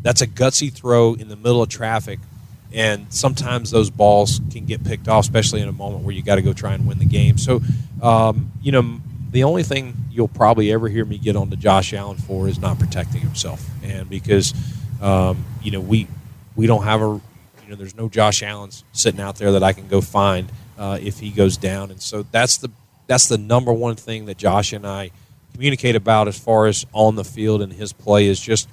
that's 0.02 0.22
a 0.22 0.26
gutsy 0.26 0.72
throw 0.72 1.14
in 1.14 1.28
the 1.28 1.36
middle 1.36 1.62
of 1.62 1.68
traffic. 1.68 2.18
And 2.72 3.12
sometimes 3.12 3.70
those 3.70 3.90
balls 3.90 4.40
can 4.52 4.64
get 4.64 4.84
picked 4.84 5.08
off, 5.08 5.24
especially 5.24 5.60
in 5.60 5.68
a 5.68 5.72
moment 5.72 6.04
where 6.04 6.14
you 6.14 6.22
got 6.22 6.36
to 6.36 6.42
go 6.42 6.52
try 6.52 6.72
and 6.74 6.86
win 6.86 6.98
the 6.98 7.04
game. 7.04 7.36
So, 7.36 7.60
um, 8.00 8.52
you 8.62 8.70
know, 8.70 9.00
the 9.30 9.44
only 9.44 9.62
thing 9.62 9.94
you'll 10.10 10.28
probably 10.28 10.72
ever 10.72 10.88
hear 10.88 11.04
me 11.04 11.18
get 11.18 11.36
on 11.36 11.50
to 11.50 11.56
Josh 11.56 11.92
Allen 11.92 12.16
for 12.16 12.48
is 12.48 12.58
not 12.58 12.78
protecting 12.78 13.20
himself, 13.20 13.64
and 13.82 14.08
because 14.10 14.54
um, 15.00 15.44
you 15.62 15.70
know 15.70 15.80
we 15.80 16.08
we 16.56 16.66
don't 16.66 16.82
have 16.82 17.00
a 17.00 17.04
you 17.62 17.68
know 17.68 17.76
there's 17.76 17.94
no 17.94 18.08
Josh 18.08 18.42
Allen's 18.42 18.84
sitting 18.92 19.20
out 19.20 19.36
there 19.36 19.52
that 19.52 19.62
I 19.62 19.72
can 19.72 19.86
go 19.86 20.00
find 20.00 20.50
uh, 20.78 20.98
if 21.00 21.20
he 21.20 21.30
goes 21.30 21.56
down, 21.56 21.90
and 21.90 22.02
so 22.02 22.24
that's 22.24 22.56
the 22.56 22.70
that's 23.06 23.28
the 23.28 23.38
number 23.38 23.72
one 23.72 23.96
thing 23.96 24.26
that 24.26 24.36
Josh 24.36 24.72
and 24.72 24.86
I 24.86 25.10
communicate 25.52 25.96
about 25.96 26.28
as 26.28 26.38
far 26.38 26.66
as 26.66 26.86
on 26.92 27.16
the 27.16 27.24
field 27.24 27.62
and 27.62 27.72
his 27.72 27.92
play 27.92 28.26
is 28.26 28.40
just 28.40 28.68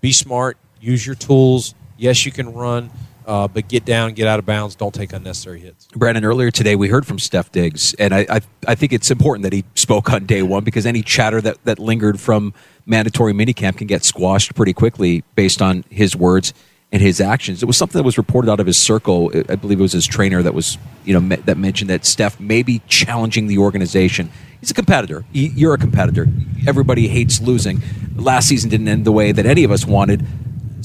be 0.00 0.12
smart, 0.12 0.56
use 0.80 1.06
your 1.06 1.16
tools. 1.16 1.74
Yes, 1.98 2.24
you 2.24 2.30
can 2.30 2.52
run, 2.52 2.90
uh, 3.26 3.48
but 3.48 3.66
get 3.66 3.84
down, 3.84 4.14
get 4.14 4.28
out 4.28 4.38
of 4.38 4.46
bounds. 4.46 4.76
Don't 4.76 4.94
take 4.94 5.12
unnecessary 5.12 5.58
hits. 5.58 5.88
Brandon, 5.96 6.24
earlier 6.24 6.52
today 6.52 6.76
we 6.76 6.88
heard 6.88 7.04
from 7.04 7.18
Stef 7.18 7.50
Diggs, 7.50 7.92
and 7.94 8.14
I, 8.14 8.26
I, 8.30 8.40
I 8.68 8.74
think 8.76 8.92
it's 8.92 9.10
important 9.10 9.42
that 9.42 9.52
he 9.52 9.64
spoke 9.74 10.10
on 10.10 10.24
day 10.24 10.42
one 10.42 10.62
because 10.62 10.86
any 10.86 11.02
chatter 11.02 11.40
that, 11.40 11.62
that 11.64 11.80
lingered 11.80 12.20
from 12.20 12.54
mandatory 12.86 13.32
minicamp 13.32 13.78
can 13.78 13.88
get 13.88 14.04
squashed 14.04 14.54
pretty 14.54 14.72
quickly 14.72 15.24
based 15.34 15.60
on 15.60 15.84
his 15.90 16.14
words 16.14 16.54
and 16.92 17.02
his 17.02 17.20
actions. 17.20 17.62
It 17.62 17.66
was 17.66 17.76
something 17.76 17.98
that 17.98 18.04
was 18.04 18.16
reported 18.16 18.48
out 18.48 18.60
of 18.60 18.66
his 18.66 18.78
circle. 18.78 19.32
I 19.48 19.56
believe 19.56 19.80
it 19.80 19.82
was 19.82 19.92
his 19.92 20.06
trainer 20.06 20.42
that 20.42 20.54
was, 20.54 20.78
you 21.04 21.18
know, 21.18 21.36
that 21.36 21.58
mentioned 21.58 21.90
that 21.90 22.06
Steph 22.06 22.38
may 22.38 22.62
be 22.62 22.80
challenging 22.86 23.48
the 23.48 23.58
organization. 23.58 24.30
He's 24.60 24.70
a 24.70 24.74
competitor. 24.74 25.24
You're 25.32 25.74
a 25.74 25.78
competitor. 25.78 26.28
Everybody 26.66 27.08
hates 27.08 27.40
losing. 27.40 27.82
Last 28.14 28.48
season 28.48 28.70
didn't 28.70 28.88
end 28.88 29.04
the 29.04 29.12
way 29.12 29.32
that 29.32 29.44
any 29.44 29.64
of 29.64 29.70
us 29.70 29.84
wanted. 29.84 30.24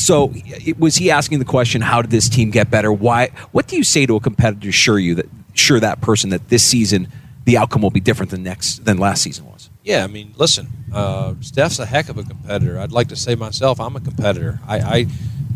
So 0.03 0.33
was 0.77 0.97
he 0.97 1.11
asking 1.11 1.39
the 1.39 1.45
question, 1.45 1.81
how 1.81 2.01
did 2.01 2.11
this 2.11 2.27
team 2.27 2.51
get 2.51 2.69
better? 2.69 2.91
Why? 2.91 3.29
What 3.53 3.67
do 3.67 3.77
you 3.77 3.85
say 3.85 4.05
to 4.05 4.17
a 4.17 4.19
competitor 4.19 4.63
to 4.63 4.69
assure 4.69 4.99
you 4.99 5.15
that 5.15 5.27
sure 5.53 5.79
that 5.79 6.01
person 6.01 6.31
that 6.31 6.49
this 6.49 6.61
season 6.61 7.07
the 7.45 7.57
outcome 7.57 7.81
will 7.81 7.89
be 7.89 8.01
different 8.01 8.29
than 8.29 8.43
next 8.43 8.83
than 8.83 8.97
last 8.97 9.21
season 9.23 9.45
was? 9.45 9.69
Yeah, 9.81 10.03
I 10.03 10.07
mean, 10.07 10.33
listen, 10.35 10.67
uh, 10.93 11.35
Steph's 11.39 11.79
a 11.79 11.85
heck 11.85 12.09
of 12.09 12.17
a 12.17 12.23
competitor. 12.23 12.79
I'd 12.79 12.91
like 12.91 13.07
to 13.09 13.15
say 13.15 13.35
myself, 13.35 13.79
I'm 13.79 13.95
a 13.95 14.01
competitor. 14.01 14.59
I 14.67 15.07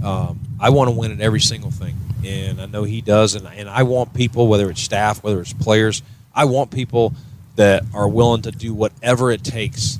I, 0.03 0.07
um, 0.07 0.39
I 0.61 0.69
want 0.69 0.89
to 0.89 0.95
win 0.95 1.11
at 1.11 1.19
every 1.19 1.41
single 1.41 1.71
thing, 1.71 1.97
and 2.25 2.61
I 2.61 2.67
know 2.67 2.85
he 2.85 3.01
does. 3.01 3.35
And 3.35 3.47
and 3.47 3.69
I 3.69 3.83
want 3.83 4.13
people, 4.13 4.47
whether 4.47 4.69
it's 4.69 4.81
staff, 4.81 5.23
whether 5.23 5.41
it's 5.41 5.51
players, 5.51 6.03
I 6.33 6.45
want 6.45 6.71
people 6.71 7.13
that 7.57 7.83
are 7.93 8.07
willing 8.07 8.43
to 8.43 8.51
do 8.51 8.73
whatever 8.73 9.29
it 9.29 9.43
takes, 9.43 9.99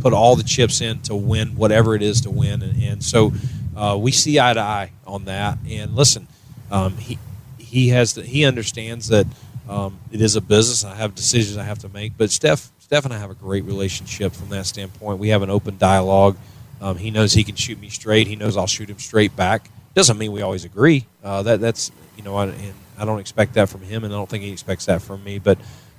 put 0.00 0.12
all 0.12 0.36
the 0.36 0.44
chips 0.44 0.80
in 0.80 1.00
to 1.00 1.16
win 1.16 1.56
whatever 1.56 1.96
it 1.96 2.02
is 2.02 2.20
to 2.20 2.30
win. 2.30 2.62
And, 2.62 2.80
and 2.80 3.02
so 3.02 3.32
uh, 3.78 3.96
we 3.96 4.10
see 4.10 4.40
eye 4.40 4.52
to 4.52 4.60
eye 4.60 4.90
on 5.06 5.24
that. 5.26 5.58
And 5.68 5.94
listen, 5.94 6.26
um, 6.70 6.96
he 6.96 7.18
he 7.58 7.88
has 7.90 8.14
the, 8.14 8.22
he 8.22 8.44
understands 8.44 9.08
that 9.08 9.26
um, 9.68 10.00
it 10.10 10.20
is 10.20 10.34
a 10.34 10.40
business. 10.40 10.84
I 10.84 10.96
have 10.96 11.14
decisions 11.14 11.56
I 11.56 11.62
have 11.62 11.78
to 11.80 11.88
make. 11.88 12.14
But 12.18 12.30
Steph 12.30 12.72
Steph 12.80 13.04
and 13.04 13.14
I 13.14 13.18
have 13.18 13.30
a 13.30 13.34
great 13.34 13.64
relationship 13.64 14.32
from 14.32 14.48
that 14.48 14.66
standpoint. 14.66 15.20
We 15.20 15.28
have 15.28 15.42
an 15.42 15.50
open 15.50 15.78
dialogue. 15.78 16.36
Um, 16.80 16.96
he 16.96 17.10
knows 17.10 17.32
he 17.34 17.44
can 17.44 17.54
shoot 17.54 17.80
me 17.80 17.88
straight. 17.88 18.26
He 18.26 18.34
knows 18.34 18.56
I'll 18.56 18.66
shoot 18.66 18.90
him 18.90 18.98
straight 18.98 19.36
back. 19.36 19.70
Doesn't 19.94 20.18
mean 20.18 20.32
we 20.32 20.42
always 20.42 20.64
agree. 20.64 21.06
Uh, 21.22 21.42
that 21.42 21.60
that's 21.60 21.92
you 22.16 22.24
know, 22.24 22.34
I, 22.34 22.46
and 22.46 22.74
I 22.98 23.04
don't 23.04 23.20
expect 23.20 23.54
that 23.54 23.68
from 23.68 23.82
him, 23.82 24.02
and 24.02 24.12
I 24.12 24.16
don't 24.16 24.28
think 24.28 24.42
he 24.42 24.50
expects 24.50 24.86
that 24.86 25.02
from 25.02 25.22
me. 25.22 25.38
But 25.38 25.58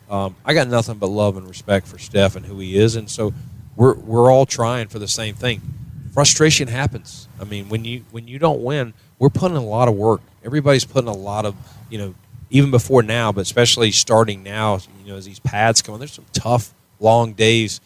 um, 0.09 0.35
I 0.43 0.53
got 0.53 0.67
nothing 0.67 0.97
but 0.97 1.07
love 1.07 1.37
and 1.37 1.47
respect 1.47 1.87
for 1.87 1.97
Steph 1.97 2.35
and 2.35 2.45
who 2.45 2.59
he 2.59 2.77
is, 2.77 2.97
and 2.97 3.09
so 3.09 3.33
we're 3.77 3.93
we're 3.93 4.29
all 4.29 4.45
trying 4.45 4.89
for 4.89 4.99
the 4.99 5.07
same 5.07 5.35
thing 5.35 5.61
frustration 6.11 6.67
happens. 6.67 7.27
I 7.39 7.43
mean, 7.43 7.69
when 7.69 7.85
you 7.85 8.03
when 8.11 8.27
you 8.27 8.39
don't 8.39 8.61
win, 8.61 8.93
we're 9.17 9.29
putting 9.29 9.57
a 9.57 9.63
lot 9.63 9.87
of 9.87 9.95
work. 9.95 10.21
Everybody's 10.43 10.85
putting 10.85 11.09
a 11.09 11.15
lot 11.15 11.45
of 11.45 11.55
you 11.89 11.97
know, 11.97 12.15
even 12.49 12.71
before 12.71 13.03
now, 13.03 13.31
but 13.31 13.41
especially 13.41 13.91
starting 13.91 14.43
now. 14.43 14.79
You 15.03 15.11
know, 15.11 15.17
as 15.17 15.25
these 15.25 15.39
pads 15.39 15.81
come, 15.81 15.93
on, 15.93 15.99
there's 15.99 16.13
some 16.13 16.25
tough 16.33 16.73
long 16.99 17.33
days, 17.33 17.81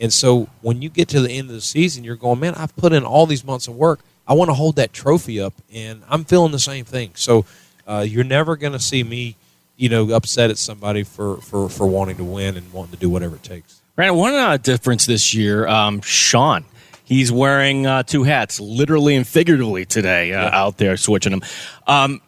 and 0.00 0.12
so 0.12 0.48
when 0.62 0.82
you 0.82 0.88
get 0.88 1.08
to 1.08 1.20
the 1.20 1.30
end 1.30 1.48
of 1.48 1.54
the 1.54 1.60
season, 1.60 2.04
you're 2.04 2.16
going, 2.16 2.40
man, 2.40 2.54
I've 2.54 2.74
put 2.76 2.92
in 2.92 3.04
all 3.04 3.26
these 3.26 3.44
months 3.44 3.68
of 3.68 3.76
work. 3.76 4.00
I 4.26 4.34
want 4.34 4.50
to 4.50 4.54
hold 4.54 4.76
that 4.76 4.92
trophy 4.92 5.40
up, 5.40 5.54
and 5.72 6.02
I'm 6.08 6.24
feeling 6.24 6.52
the 6.52 6.58
same 6.58 6.84
thing. 6.84 7.12
So 7.14 7.46
uh, 7.86 8.04
you're 8.06 8.24
never 8.24 8.56
going 8.56 8.74
to 8.74 8.78
see 8.78 9.02
me, 9.02 9.36
you 9.76 9.88
know, 9.88 10.10
upset 10.10 10.50
at 10.50 10.58
somebody 10.58 11.02
for, 11.02 11.38
for, 11.38 11.70
for 11.70 11.86
wanting 11.86 12.16
to 12.18 12.24
win 12.24 12.56
and 12.58 12.70
wanting 12.70 12.92
to 12.92 12.98
do 12.98 13.08
whatever 13.08 13.36
it 13.36 13.42
takes. 13.42 13.80
Brandon, 13.96 14.16
one 14.16 14.34
uh, 14.34 14.58
difference 14.58 15.06
this 15.06 15.32
year, 15.32 15.66
um, 15.66 16.02
Sean 16.02 16.66
He's 17.08 17.32
wearing 17.32 17.86
uh, 17.86 18.02
two 18.02 18.24
hats, 18.24 18.60
literally 18.60 19.16
and 19.16 19.26
figuratively, 19.26 19.86
today 19.86 20.34
uh, 20.34 20.42
yeah. 20.42 20.50
out 20.52 20.76
there 20.76 20.98
switching 20.98 21.30
them. 21.30 21.40
Um, 21.86 22.20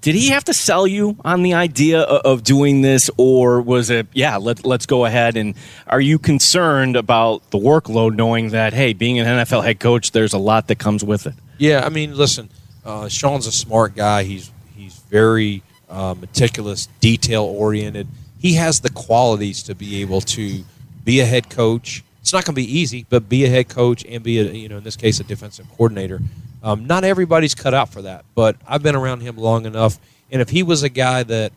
did 0.00 0.16
he 0.16 0.30
have 0.30 0.42
to 0.46 0.52
sell 0.52 0.88
you 0.88 1.16
on 1.24 1.44
the 1.44 1.54
idea 1.54 2.00
of 2.00 2.42
doing 2.42 2.82
this, 2.82 3.08
or 3.16 3.62
was 3.62 3.90
it, 3.90 4.08
yeah, 4.12 4.36
let, 4.36 4.66
let's 4.66 4.86
go 4.86 5.04
ahead? 5.04 5.36
And 5.36 5.54
are 5.86 6.00
you 6.00 6.18
concerned 6.18 6.96
about 6.96 7.48
the 7.52 7.58
workload, 7.58 8.16
knowing 8.16 8.48
that, 8.48 8.72
hey, 8.72 8.92
being 8.92 9.20
an 9.20 9.26
NFL 9.26 9.62
head 9.62 9.78
coach, 9.78 10.10
there's 10.10 10.32
a 10.32 10.38
lot 10.38 10.66
that 10.66 10.80
comes 10.80 11.04
with 11.04 11.28
it? 11.28 11.34
Yeah, 11.58 11.86
I 11.86 11.88
mean, 11.88 12.16
listen, 12.16 12.50
uh, 12.84 13.08
Sean's 13.08 13.46
a 13.46 13.52
smart 13.52 13.94
guy. 13.94 14.24
He's 14.24 14.50
he's 14.76 14.96
very 14.96 15.62
uh, 15.88 16.16
meticulous, 16.20 16.88
detail 16.98 17.44
oriented. 17.44 18.08
He 18.40 18.54
has 18.54 18.80
the 18.80 18.90
qualities 18.90 19.62
to 19.62 19.76
be 19.76 20.02
able 20.02 20.22
to 20.22 20.64
be 21.04 21.20
a 21.20 21.24
head 21.24 21.50
coach 21.50 22.02
it's 22.24 22.32
not 22.32 22.46
going 22.46 22.54
to 22.54 22.56
be 22.56 22.78
easy, 22.78 23.04
but 23.10 23.28
be 23.28 23.44
a 23.44 23.50
head 23.50 23.68
coach 23.68 24.02
and 24.06 24.22
be 24.24 24.38
a 24.38 24.44
you 24.44 24.66
know 24.66 24.78
in 24.78 24.82
this 24.82 24.96
case 24.96 25.20
a 25.20 25.24
defensive 25.24 25.68
coordinator. 25.76 26.22
Um, 26.62 26.86
not 26.86 27.04
everybody's 27.04 27.54
cut 27.54 27.74
out 27.74 27.90
for 27.90 28.00
that, 28.00 28.24
but 28.34 28.56
I've 28.66 28.82
been 28.82 28.96
around 28.96 29.20
him 29.20 29.36
long 29.36 29.66
enough, 29.66 29.98
and 30.30 30.40
if 30.40 30.48
he 30.48 30.62
was 30.62 30.82
a 30.82 30.88
guy 30.88 31.22
that 31.22 31.52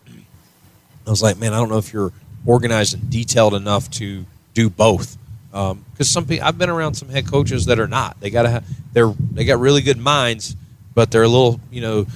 I 1.05 1.09
was 1.09 1.23
like, 1.23 1.37
man, 1.37 1.53
I 1.53 1.57
don't 1.57 1.69
know 1.69 1.77
if 1.77 1.93
you're 1.93 2.11
organized 2.45 2.95
and 2.95 3.09
detailed 3.09 3.53
enough 3.53 3.89
to 3.91 4.25
do 4.53 4.69
both. 4.69 5.17
Because 5.51 5.71
um, 5.71 6.03
some 6.03 6.25
people, 6.25 6.45
I've 6.45 6.57
been 6.57 6.69
around 6.69 6.95
some 6.95 7.07
head 7.07 7.31
coaches 7.31 7.67
that 7.67 7.79
are 7.79 7.87
not. 7.87 8.19
They 8.19 8.29
got 8.29 8.41
to 8.41 8.49
have, 8.49 8.65
they're 8.91 9.13
they 9.31 9.45
got 9.45 9.59
really 9.59 9.81
good 9.81 9.97
minds, 9.97 10.53
but 10.93 11.11
they're 11.11 11.23
a 11.23 11.29
little, 11.29 11.61
you 11.71 11.79
know, 11.79 12.07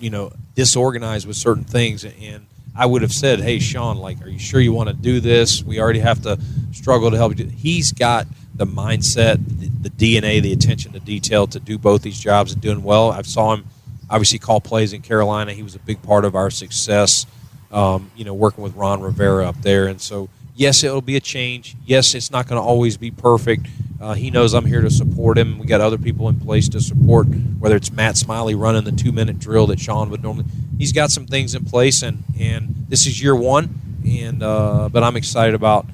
you 0.00 0.10
know, 0.10 0.32
disorganized 0.56 1.28
with 1.28 1.36
certain 1.36 1.62
things. 1.62 2.04
And 2.04 2.44
I 2.76 2.86
would 2.86 3.02
have 3.02 3.12
said, 3.12 3.40
"Hey, 3.40 3.58
Sean, 3.58 3.98
like, 3.98 4.20
are 4.22 4.28
you 4.28 4.38
sure 4.38 4.60
you 4.60 4.72
want 4.72 4.88
to 4.88 4.94
do 4.94 5.20
this? 5.20 5.62
We 5.62 5.80
already 5.80 6.00
have 6.00 6.22
to 6.22 6.38
struggle 6.72 7.10
to 7.10 7.16
help 7.16 7.38
you." 7.38 7.46
He's 7.46 7.92
got 7.92 8.26
the 8.54 8.66
mindset, 8.66 9.38
the, 9.46 9.88
the 9.88 9.90
DNA, 9.90 10.40
the 10.40 10.52
attention 10.52 10.92
to 10.92 11.00
detail 11.00 11.46
to 11.48 11.60
do 11.60 11.78
both 11.78 12.02
these 12.02 12.18
jobs 12.18 12.52
and 12.52 12.60
doing 12.60 12.82
well. 12.82 13.10
I 13.12 13.22
saw 13.22 13.54
him 13.54 13.64
obviously 14.10 14.38
call 14.38 14.60
plays 14.60 14.92
in 14.92 15.02
Carolina. 15.02 15.52
He 15.52 15.62
was 15.62 15.74
a 15.74 15.78
big 15.78 16.02
part 16.02 16.24
of 16.24 16.34
our 16.34 16.50
success. 16.50 17.26
Um, 17.72 18.10
you 18.14 18.24
know, 18.24 18.34
working 18.34 18.62
with 18.62 18.76
Ron 18.76 19.02
Rivera 19.02 19.48
up 19.48 19.60
there, 19.62 19.88
and 19.88 20.00
so 20.00 20.28
yes, 20.54 20.84
it'll 20.84 21.02
be 21.02 21.16
a 21.16 21.20
change. 21.20 21.76
Yes, 21.84 22.14
it's 22.14 22.30
not 22.30 22.48
going 22.48 22.60
to 22.60 22.66
always 22.66 22.96
be 22.96 23.10
perfect. 23.10 23.66
Uh, 24.00 24.14
he 24.14 24.30
knows 24.30 24.54
I'm 24.54 24.66
here 24.66 24.82
to 24.82 24.90
support 24.90 25.38
him. 25.38 25.58
We 25.58 25.66
got 25.66 25.80
other 25.80 25.98
people 25.98 26.28
in 26.28 26.38
place 26.38 26.68
to 26.70 26.80
support, 26.80 27.26
whether 27.58 27.76
it's 27.76 27.90
Matt 27.90 28.16
Smiley 28.16 28.54
running 28.54 28.84
the 28.84 28.92
two 28.92 29.12
minute 29.12 29.38
drill 29.38 29.66
that 29.68 29.80
Sean 29.80 30.10
would 30.10 30.22
normally. 30.22 30.46
He's 30.76 30.92
got 30.92 31.10
some 31.10 31.26
things 31.26 31.54
in 31.54 31.64
place, 31.64 32.02
and 32.02 32.22
and 32.38 32.86
this 32.88 33.06
is 33.06 33.22
year 33.22 33.34
one. 33.34 33.80
And 34.06 34.42
uh, 34.42 34.90
but 34.92 35.02
I'm 35.02 35.16
excited 35.16 35.54
about 35.54 35.86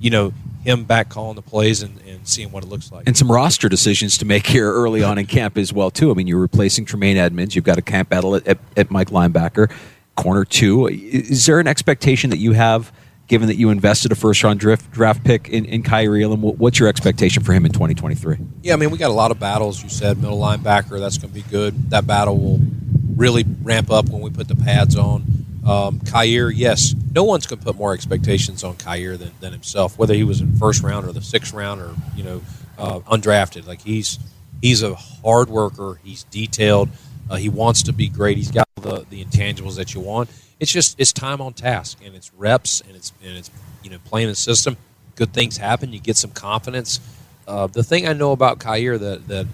you 0.00 0.10
know 0.10 0.32
him 0.64 0.84
back 0.84 1.08
calling 1.08 1.36
the 1.36 1.42
plays 1.42 1.82
and, 1.82 2.00
and 2.06 2.26
seeing 2.26 2.50
what 2.50 2.64
it 2.64 2.68
looks 2.68 2.90
like. 2.90 3.06
And 3.06 3.16
some 3.16 3.30
roster 3.30 3.68
decisions 3.68 4.18
to 4.18 4.24
make 4.24 4.46
here 4.46 4.72
early 4.72 5.02
on 5.02 5.18
in 5.18 5.26
camp 5.26 5.58
as 5.58 5.72
well 5.72 5.90
too. 5.90 6.10
I 6.10 6.14
mean, 6.14 6.26
you're 6.26 6.40
replacing 6.40 6.84
Tremaine 6.84 7.16
Edmunds. 7.16 7.54
You've 7.54 7.64
got 7.64 7.78
a 7.78 7.82
camp 7.82 8.08
battle 8.08 8.34
at, 8.34 8.46
at, 8.46 8.58
at 8.76 8.90
Mike 8.90 9.10
linebacker, 9.10 9.70
corner 10.16 10.44
two. 10.44 10.86
Is 10.88 11.46
there 11.46 11.60
an 11.60 11.66
expectation 11.66 12.30
that 12.30 12.38
you 12.38 12.52
have? 12.52 12.92
Given 13.28 13.48
that 13.48 13.56
you 13.56 13.68
invested 13.68 14.10
a 14.10 14.14
first 14.14 14.42
round 14.42 14.58
draft, 14.58 14.90
draft 14.90 15.22
pick 15.22 15.48
in, 15.48 15.66
in 15.66 15.82
Kaiir 15.82 16.20
Elam. 16.20 16.40
What's 16.40 16.78
your 16.78 16.88
expectation 16.88 17.44
for 17.44 17.52
him 17.52 17.64
in 17.66 17.72
2023? 17.72 18.38
Yeah, 18.62 18.72
I 18.72 18.76
mean, 18.76 18.90
we 18.90 18.98
got 18.98 19.10
a 19.10 19.14
lot 19.14 19.30
of 19.30 19.38
battles. 19.38 19.82
You 19.82 19.90
said 19.90 20.20
middle 20.20 20.38
linebacker, 20.38 20.98
that's 20.98 21.18
going 21.18 21.32
to 21.32 21.34
be 21.34 21.42
good. 21.42 21.90
That 21.90 22.06
battle 22.06 22.38
will 22.38 22.60
really 23.14 23.44
ramp 23.62 23.90
up 23.90 24.08
when 24.08 24.22
we 24.22 24.30
put 24.30 24.48
the 24.48 24.56
pads 24.56 24.96
on. 24.96 25.24
Um, 25.66 26.00
Kaiir, 26.00 26.50
yes, 26.54 26.94
no 27.12 27.24
one's 27.24 27.46
going 27.46 27.58
to 27.58 27.64
put 27.64 27.76
more 27.76 27.92
expectations 27.92 28.64
on 28.64 28.76
Kaiir 28.76 29.18
than, 29.18 29.32
than 29.40 29.52
himself, 29.52 29.98
whether 29.98 30.14
he 30.14 30.24
was 30.24 30.40
in 30.40 30.56
first 30.56 30.82
round 30.82 31.06
or 31.06 31.12
the 31.12 31.20
sixth 31.20 31.52
round 31.52 31.82
or 31.82 31.94
you 32.16 32.24
know 32.24 32.42
uh, 32.78 33.00
undrafted. 33.00 33.66
Like 33.66 33.82
he's 33.82 34.18
he's 34.62 34.82
a 34.82 34.94
hard 34.94 35.50
worker. 35.50 36.00
He's 36.02 36.24
detailed. 36.24 36.88
Uh, 37.28 37.36
he 37.36 37.50
wants 37.50 37.82
to 37.82 37.92
be 37.92 38.08
great. 38.08 38.38
He's 38.38 38.50
got 38.50 38.66
the 38.76 39.04
the 39.10 39.22
intangibles 39.22 39.76
that 39.76 39.92
you 39.92 40.00
want 40.00 40.30
it's 40.60 40.72
just 40.72 40.98
it's 40.98 41.12
time 41.12 41.40
on 41.40 41.52
task 41.52 41.98
and 42.04 42.14
it's 42.14 42.32
reps 42.34 42.80
and 42.80 42.96
it's 42.96 43.12
and 43.22 43.36
it's 43.36 43.50
you 43.82 43.90
know 43.90 43.98
playing 44.04 44.28
the 44.28 44.34
system. 44.34 44.76
Good 45.14 45.32
things 45.32 45.56
happen. 45.56 45.92
You 45.92 46.00
get 46.00 46.16
some 46.16 46.30
confidence. 46.30 47.00
Uh, 47.46 47.66
the 47.66 47.82
thing 47.82 48.06
I 48.06 48.12
know 48.12 48.32
about 48.32 48.58
Kaiir 48.58 48.98
that 48.98 49.28
that 49.28 49.46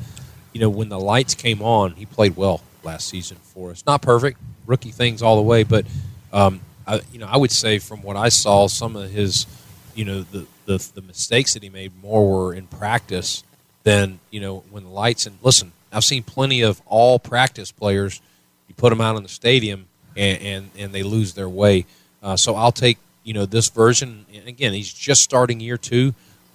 you 0.53 0.61
know 0.61 0.69
when 0.69 0.89
the 0.89 0.99
lights 0.99 1.35
came 1.35 1.63
on, 1.63 1.93
he 1.93 2.07
played 2.07 2.37
well 2.37 2.63
last 2.83 3.09
season 3.09 3.39
for 3.43 3.71
us. 3.71 3.85
Not 3.87 4.03
perfect, 4.03 4.39
rookie 4.67 4.91
things 4.91 5.23
all 5.23 5.37
the 5.37 5.43
way, 5.43 5.63
but 5.63 5.87
um, 6.33 6.61
I, 6.87 7.01
you 7.13 7.19
know 7.19 7.27
I 7.27 7.37
would 7.37 7.53
say 7.53 7.79
from 7.79 8.03
what 8.03 8.17
I 8.17 8.29
saw, 8.29 8.67
some 8.67 8.97
of 8.97 9.11
his 9.11 9.47
you 9.95 10.05
know 10.05 10.23
the, 10.23 10.47
the 10.67 10.91
the 10.95 11.03
mistakes 11.03 11.55
that 11.55 11.63
he 11.63 11.69
made 11.69 11.93
more 12.03 12.29
were 12.31 12.55
in 12.55 12.67
practice 12.67 13.45
than 13.83 14.21
you 14.31 14.41
know 14.41 14.65
when 14.71 14.85
the 14.85 14.91
lights 14.91 15.27
and 15.27 15.39
listen. 15.43 15.73
I've 15.93 16.03
seen 16.03 16.25
plenty 16.25 16.63
of 16.63 16.83
all 16.87 17.21
practice 17.21 17.71
players. 17.71 18.21
You 18.67 18.75
put 18.75 18.91
them 18.91 19.01
out 19.01 19.17
in 19.17 19.23
the 19.23 19.29
stadium 19.29 19.87
and 20.17 20.43
and, 20.43 20.71
and 20.79 20.93
they 20.93 21.03
lose 21.03 21.35
their 21.35 21.49
way. 21.49 21.87
Uh, 22.23 22.37
so 22.37 22.55
I'll 22.55 22.73
take 22.73 22.99
you 23.23 23.35
know 23.35 23.47
this 23.47 23.69
version. 23.69 24.27
And 24.35 24.49
again, 24.49 24.73
he's 24.73 24.93
just 24.93 25.23
starting 25.23 25.61
year 25.61 25.77
two. 25.77 26.15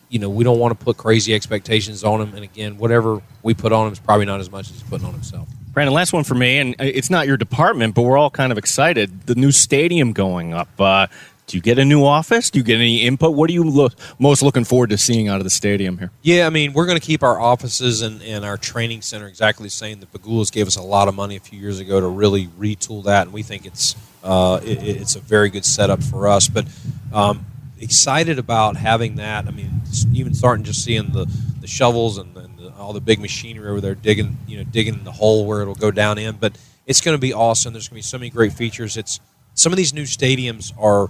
You 0.10 0.20
know, 0.20 0.30
we 0.30 0.44
don't 0.44 0.58
want 0.58 0.78
to 0.78 0.84
put 0.84 0.98
crazy 0.98 1.36
expectations 1.36 2.04
on 2.04 2.22
him. 2.22 2.34
And 2.34 2.44
again, 2.44 2.78
whatever 2.78 3.22
we 3.44 3.54
put 3.54 3.72
on 3.72 3.88
him 3.88 3.94
is 3.94 4.00
probably 4.00 4.26
not 4.26 4.40
as 4.40 4.50
much 4.50 4.70
as 4.70 4.80
he's 4.80 4.90
putting 4.90 5.06
on 5.06 5.14
himself. 5.14 5.48
Brandon, 5.72 5.94
last 5.94 6.14
one 6.14 6.24
for 6.24 6.34
me, 6.34 6.58
and 6.58 6.76
it's 6.80 7.12
not 7.12 7.28
your 7.28 7.38
department, 7.38 7.94
but 7.94 8.02
we're 8.02 8.18
all 8.18 8.32
kind 8.32 8.52
of 8.52 8.58
excited. 8.58 9.28
The 9.28 9.36
new 9.36 9.52
stadium 9.52 10.14
going 10.14 10.52
up. 10.52 10.68
Uh, 10.80 11.08
do 11.50 11.58
you 11.58 11.62
get 11.62 11.80
a 11.80 11.86
new 11.86 12.06
office? 12.06 12.52
Do 12.52 12.60
you 12.60 12.64
get 12.64 12.76
any 12.76 13.02
input? 13.02 13.34
What 13.34 13.50
are 13.50 13.54
you 13.54 13.64
lo- 13.64 13.90
most 14.20 14.44
looking 14.44 14.64
forward 14.64 14.92
to 14.92 15.00
seeing 15.00 15.28
out 15.30 15.38
of 15.38 15.44
the 15.44 15.50
stadium 15.50 15.98
here? 15.98 16.12
Yeah, 16.22 16.46
I 16.46 16.52
mean, 16.52 16.74
we're 16.74 16.86
going 16.86 17.00
to 17.00 17.06
keep 17.06 17.24
our 17.24 17.40
offices 17.40 18.04
and, 18.04 18.22
and 18.22 18.46
our 18.46 18.56
training 18.56 19.02
center 19.02 19.28
exactly 19.28 19.66
the 19.66 19.72
same. 19.72 20.00
The 20.00 20.06
Pegulas 20.06 20.52
gave 20.52 20.68
us 20.68 20.76
a 20.76 20.82
lot 20.84 21.08
of 21.08 21.16
money 21.16 21.36
a 21.36 21.40
few 21.40 21.60
years 21.60 21.80
ago 21.80 22.00
to 22.00 22.08
really 22.08 22.48
retool 22.50 23.04
that, 23.06 23.24
and 23.24 23.34
we 23.34 23.42
think 23.42 23.66
it's 23.66 23.96
uh, 24.24 24.60
it, 24.64 24.84
it's 24.84 25.16
a 25.16 25.20
very 25.20 25.50
good 25.50 25.66
setup 25.66 26.04
for 26.04 26.28
us. 26.28 26.48
But 26.48 26.68
um, 27.12 27.48
excited 27.80 28.38
about 28.38 28.78
having 28.78 29.16
that. 29.16 29.48
I 29.48 29.52
mean, 29.52 29.82
even 30.14 30.36
starting 30.36 30.64
just 30.64 30.84
seeing 30.84 31.12
the, 31.12 31.26
the 31.62 31.68
shovels 31.68 32.20
and, 32.20 32.38
and 32.38 32.60
the, 32.60 32.72
all 32.74 32.94
the 32.94 33.02
big 33.02 33.20
machinery 33.20 33.70
over 33.70 33.82
there 33.82 33.96
digging, 33.96 34.38
you 34.48 34.60
know, 34.60 34.64
digging 34.66 35.04
the 35.04 35.14
hole 35.14 35.48
where 35.48 35.62
it'll 35.62 35.74
go 35.74 35.90
down 35.90 36.20
in. 36.20 36.36
But 36.36 36.60
it's 36.86 37.02
going 37.02 37.18
to 37.18 37.22
be 37.22 37.34
awesome. 37.34 37.74
There's 37.74 37.88
going 37.88 38.02
to 38.02 38.06
be 38.06 38.08
so 38.08 38.20
many 38.20 38.30
great 38.30 38.54
features. 38.54 38.98
It's 38.98 39.20
some 39.56 39.74
of 39.74 39.78
these 39.78 39.94
new 39.94 40.04
stadiums 40.04 40.72
are 40.80 41.10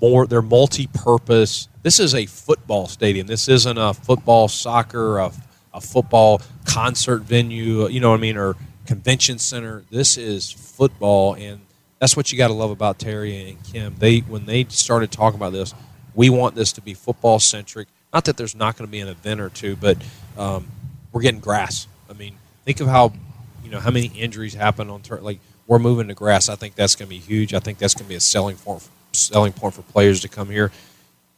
more 0.00 0.26
they're 0.26 0.42
multi-purpose. 0.42 1.68
This 1.82 2.00
is 2.00 2.14
a 2.14 2.26
football 2.26 2.88
stadium. 2.88 3.26
This 3.26 3.48
isn't 3.48 3.78
a 3.78 3.94
football, 3.94 4.48
soccer, 4.48 5.18
a, 5.18 5.32
a 5.72 5.80
football 5.80 6.40
concert 6.64 7.22
venue. 7.22 7.88
You 7.88 8.00
know 8.00 8.10
what 8.10 8.18
I 8.18 8.20
mean, 8.20 8.36
or 8.36 8.56
convention 8.86 9.38
center. 9.38 9.84
This 9.90 10.16
is 10.16 10.50
football, 10.50 11.34
and 11.34 11.60
that's 11.98 12.16
what 12.16 12.32
you 12.32 12.38
got 12.38 12.48
to 12.48 12.54
love 12.54 12.70
about 12.70 12.98
Terry 12.98 13.50
and 13.50 13.62
Kim. 13.64 13.94
They 13.98 14.18
when 14.18 14.46
they 14.46 14.64
started 14.64 15.10
talking 15.10 15.38
about 15.38 15.52
this, 15.52 15.74
we 16.14 16.30
want 16.30 16.54
this 16.54 16.72
to 16.72 16.80
be 16.80 16.94
football 16.94 17.38
centric. 17.38 17.88
Not 18.12 18.24
that 18.24 18.36
there's 18.36 18.54
not 18.54 18.76
going 18.76 18.88
to 18.88 18.92
be 18.92 19.00
an 19.00 19.08
event 19.08 19.40
or 19.40 19.50
two, 19.50 19.76
but 19.76 19.96
um, 20.36 20.66
we're 21.12 21.22
getting 21.22 21.40
grass. 21.40 21.86
I 22.08 22.14
mean, 22.14 22.36
think 22.64 22.80
of 22.80 22.88
how 22.88 23.12
you 23.62 23.70
know 23.70 23.80
how 23.80 23.90
many 23.90 24.08
injuries 24.08 24.54
happen 24.54 24.90
on 24.90 25.02
turf. 25.02 25.22
Like 25.22 25.40
we're 25.66 25.78
moving 25.78 26.08
to 26.08 26.14
grass. 26.14 26.48
I 26.48 26.56
think 26.56 26.74
that's 26.74 26.96
going 26.96 27.06
to 27.06 27.10
be 27.10 27.18
huge. 27.18 27.54
I 27.54 27.60
think 27.60 27.78
that's 27.78 27.94
going 27.94 28.06
to 28.06 28.08
be 28.08 28.16
a 28.16 28.20
selling 28.20 28.56
point 28.56 28.88
selling 29.12 29.52
point 29.52 29.74
for 29.74 29.82
players 29.82 30.20
to 30.20 30.28
come 30.28 30.50
here. 30.50 30.70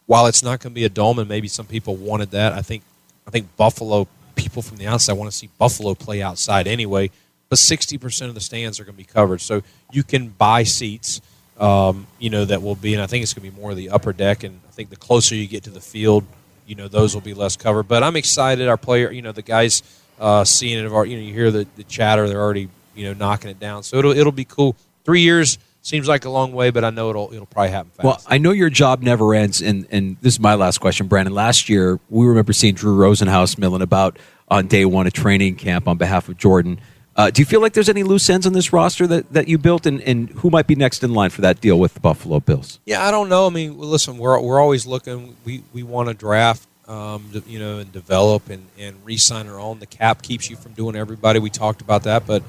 While 0.07 0.27
it's 0.27 0.43
not 0.43 0.61
going 0.61 0.73
to 0.73 0.75
be 0.75 0.85
a 0.85 0.89
dome, 0.89 1.19
and 1.19 1.29
maybe 1.29 1.49
some 1.49 1.67
people 1.67 1.97
wanted 1.97 2.33
that, 2.33 2.53
I 2.53 2.63
think 2.63 2.83
I 3.27 3.31
think 3.31 3.57
Buffalo 3.57 4.09
people 4.35 4.63
from 4.63 4.79
the 4.79 4.87
outside 4.87 5.13
want 5.15 5.31
to 5.31 5.37
see 5.37 5.49
Buffalo 5.59 5.95
play 5.95 6.23
outside 6.23 6.67
anyway. 6.67 7.11
But 7.49 7.59
sixty 7.59 7.99
percent 7.99 8.29
of 8.29 8.35
the 8.35 8.41
stands 8.41 8.81
are 8.81 8.85
going 8.85 8.95
to 8.95 8.99
be 8.99 9.05
covered, 9.05 9.41
so 9.41 9.63
you 9.93 10.03
can 10.03 10.29
buy 10.29 10.65
seats. 10.65 11.21
Um, 11.59 12.07
you 12.19 12.31
know 12.31 12.45
that 12.45 12.63
will 12.63 12.75
be, 12.75 12.95
and 12.95 13.03
I 13.03 13.07
think 13.07 13.23
it's 13.23 13.35
going 13.35 13.49
to 13.49 13.55
be 13.55 13.61
more 13.61 13.71
of 13.71 13.77
the 13.77 13.91
upper 13.91 14.13
deck. 14.13 14.43
And 14.43 14.61
I 14.67 14.73
think 14.73 14.91
the 14.91 14.97
closer 14.97 15.35
you 15.35 15.47
get 15.47 15.65
to 15.65 15.71
the 15.71 15.81
field, 15.81 16.25
you 16.67 16.75
know 16.75 16.89
those 16.89 17.15
will 17.15 17.21
be 17.21 17.35
less 17.35 17.57
covered. 17.57 17.85
But 17.85 18.03
I'm 18.03 18.17
excited. 18.17 18.69
Our 18.69 18.79
player, 18.79 19.11
you 19.11 19.23
know, 19.23 19.33
the 19.33 19.43
guys 19.43 19.83
uh, 20.19 20.45
seeing 20.45 20.79
it, 20.79 20.85
you 20.85 20.91
know, 20.91 21.03
you 21.03 21.33
hear 21.33 21.51
the, 21.51 21.67
the 21.77 21.85
chatter. 21.85 22.29
They're 22.29 22.41
already 22.41 22.69
you 22.95 23.07
know 23.07 23.13
knocking 23.15 23.51
it 23.51 23.61
down. 23.61 23.83
So 23.83 23.99
it'll 23.99 24.17
it'll 24.17 24.33
be 24.33 24.45
cool. 24.45 24.77
Three 25.05 25.21
years 25.21 25.59
seems 25.83 26.09
like 26.09 26.25
a 26.25 26.31
long 26.31 26.53
way, 26.53 26.71
but 26.71 26.85
I 26.85 26.91
know 26.91 27.11
it'll 27.11 27.33
it'll 27.33 27.47
probably 27.47 27.71
happen 27.71 27.91
fast. 27.91 28.05
Well, 28.05 28.23
I 28.27 28.39
know 28.39 28.53
your 28.53 28.71
job 28.71 29.03
never 29.03 29.35
ends, 29.35 29.61
and 29.61 29.87
and 29.91 30.17
this 30.21 30.35
is 30.35 30.41
my 30.41 30.55
last 30.55 30.79
question, 30.79 31.09
Brandon. 31.09 31.35
Last 31.35 31.69
year, 31.69 32.01
we 32.09 32.27
remember 32.27 32.53
seeing 32.53 32.75
Drew 32.75 32.97
Rosenhaus 32.97 33.59
milling 33.59 33.83
about 33.83 34.19
on 34.49 34.67
day 34.67 34.85
one 34.85 35.07
of 35.07 35.13
training 35.13 35.57
camp 35.57 35.87
on 35.87 35.99
behalf 35.99 36.29
of 36.29 36.39
Jordan. 36.39 36.81
Uh, 37.15 37.31
do 37.31 37.43
you 37.43 37.47
feel 37.47 37.61
like 37.61 37.75
there's 37.75 37.91
any 37.91 38.03
loose 38.03 38.31
ends 38.31 38.47
on 38.47 38.55
this 38.55 38.73
roster 38.73 39.07
that, 39.07 39.31
that 39.35 39.47
you 39.47 39.59
built, 39.59 39.85
and, 39.85 40.01
and 40.01 40.31
who 40.31 40.49
might 40.49 40.67
be 40.67 40.75
next 40.75 41.05
in 41.05 41.13
line 41.13 41.29
for 41.29 41.43
that 41.43 41.61
deal 41.61 41.79
with 41.79 41.93
the 41.93 42.01
Buffalo 42.01 42.41
Bills? 42.41 42.81
Yeah, 42.87 43.07
I 43.07 43.11
don't 43.11 43.29
know. 43.29 43.47
I 43.47 43.51
mean, 43.51 43.77
listen, 43.77 44.17
we're 44.17 44.41
we're 44.41 44.61
always 44.61 44.87
looking. 44.87 45.37
We 45.45 45.63
we 45.73 45.83
want 45.83 46.09
to 46.09 46.15
draft. 46.15 46.69
Um, 46.89 47.31
you 47.47 47.61
know, 47.61 47.79
and 47.79 47.93
develop 47.93 48.51
and, 48.51 48.67
and 48.77 48.97
re-sign 49.05 49.49
our 49.49 49.59
own. 49.59 49.79
The 49.79 49.87
cap 49.87 50.21
keeps 50.21 50.51
you 50.51 50.57
from 50.57 50.73
doing 50.73 50.97
everybody. 50.97 51.39
We 51.39 51.49
talked 51.49 51.81
about 51.81 52.03
that, 52.03 52.27
but 52.27 52.43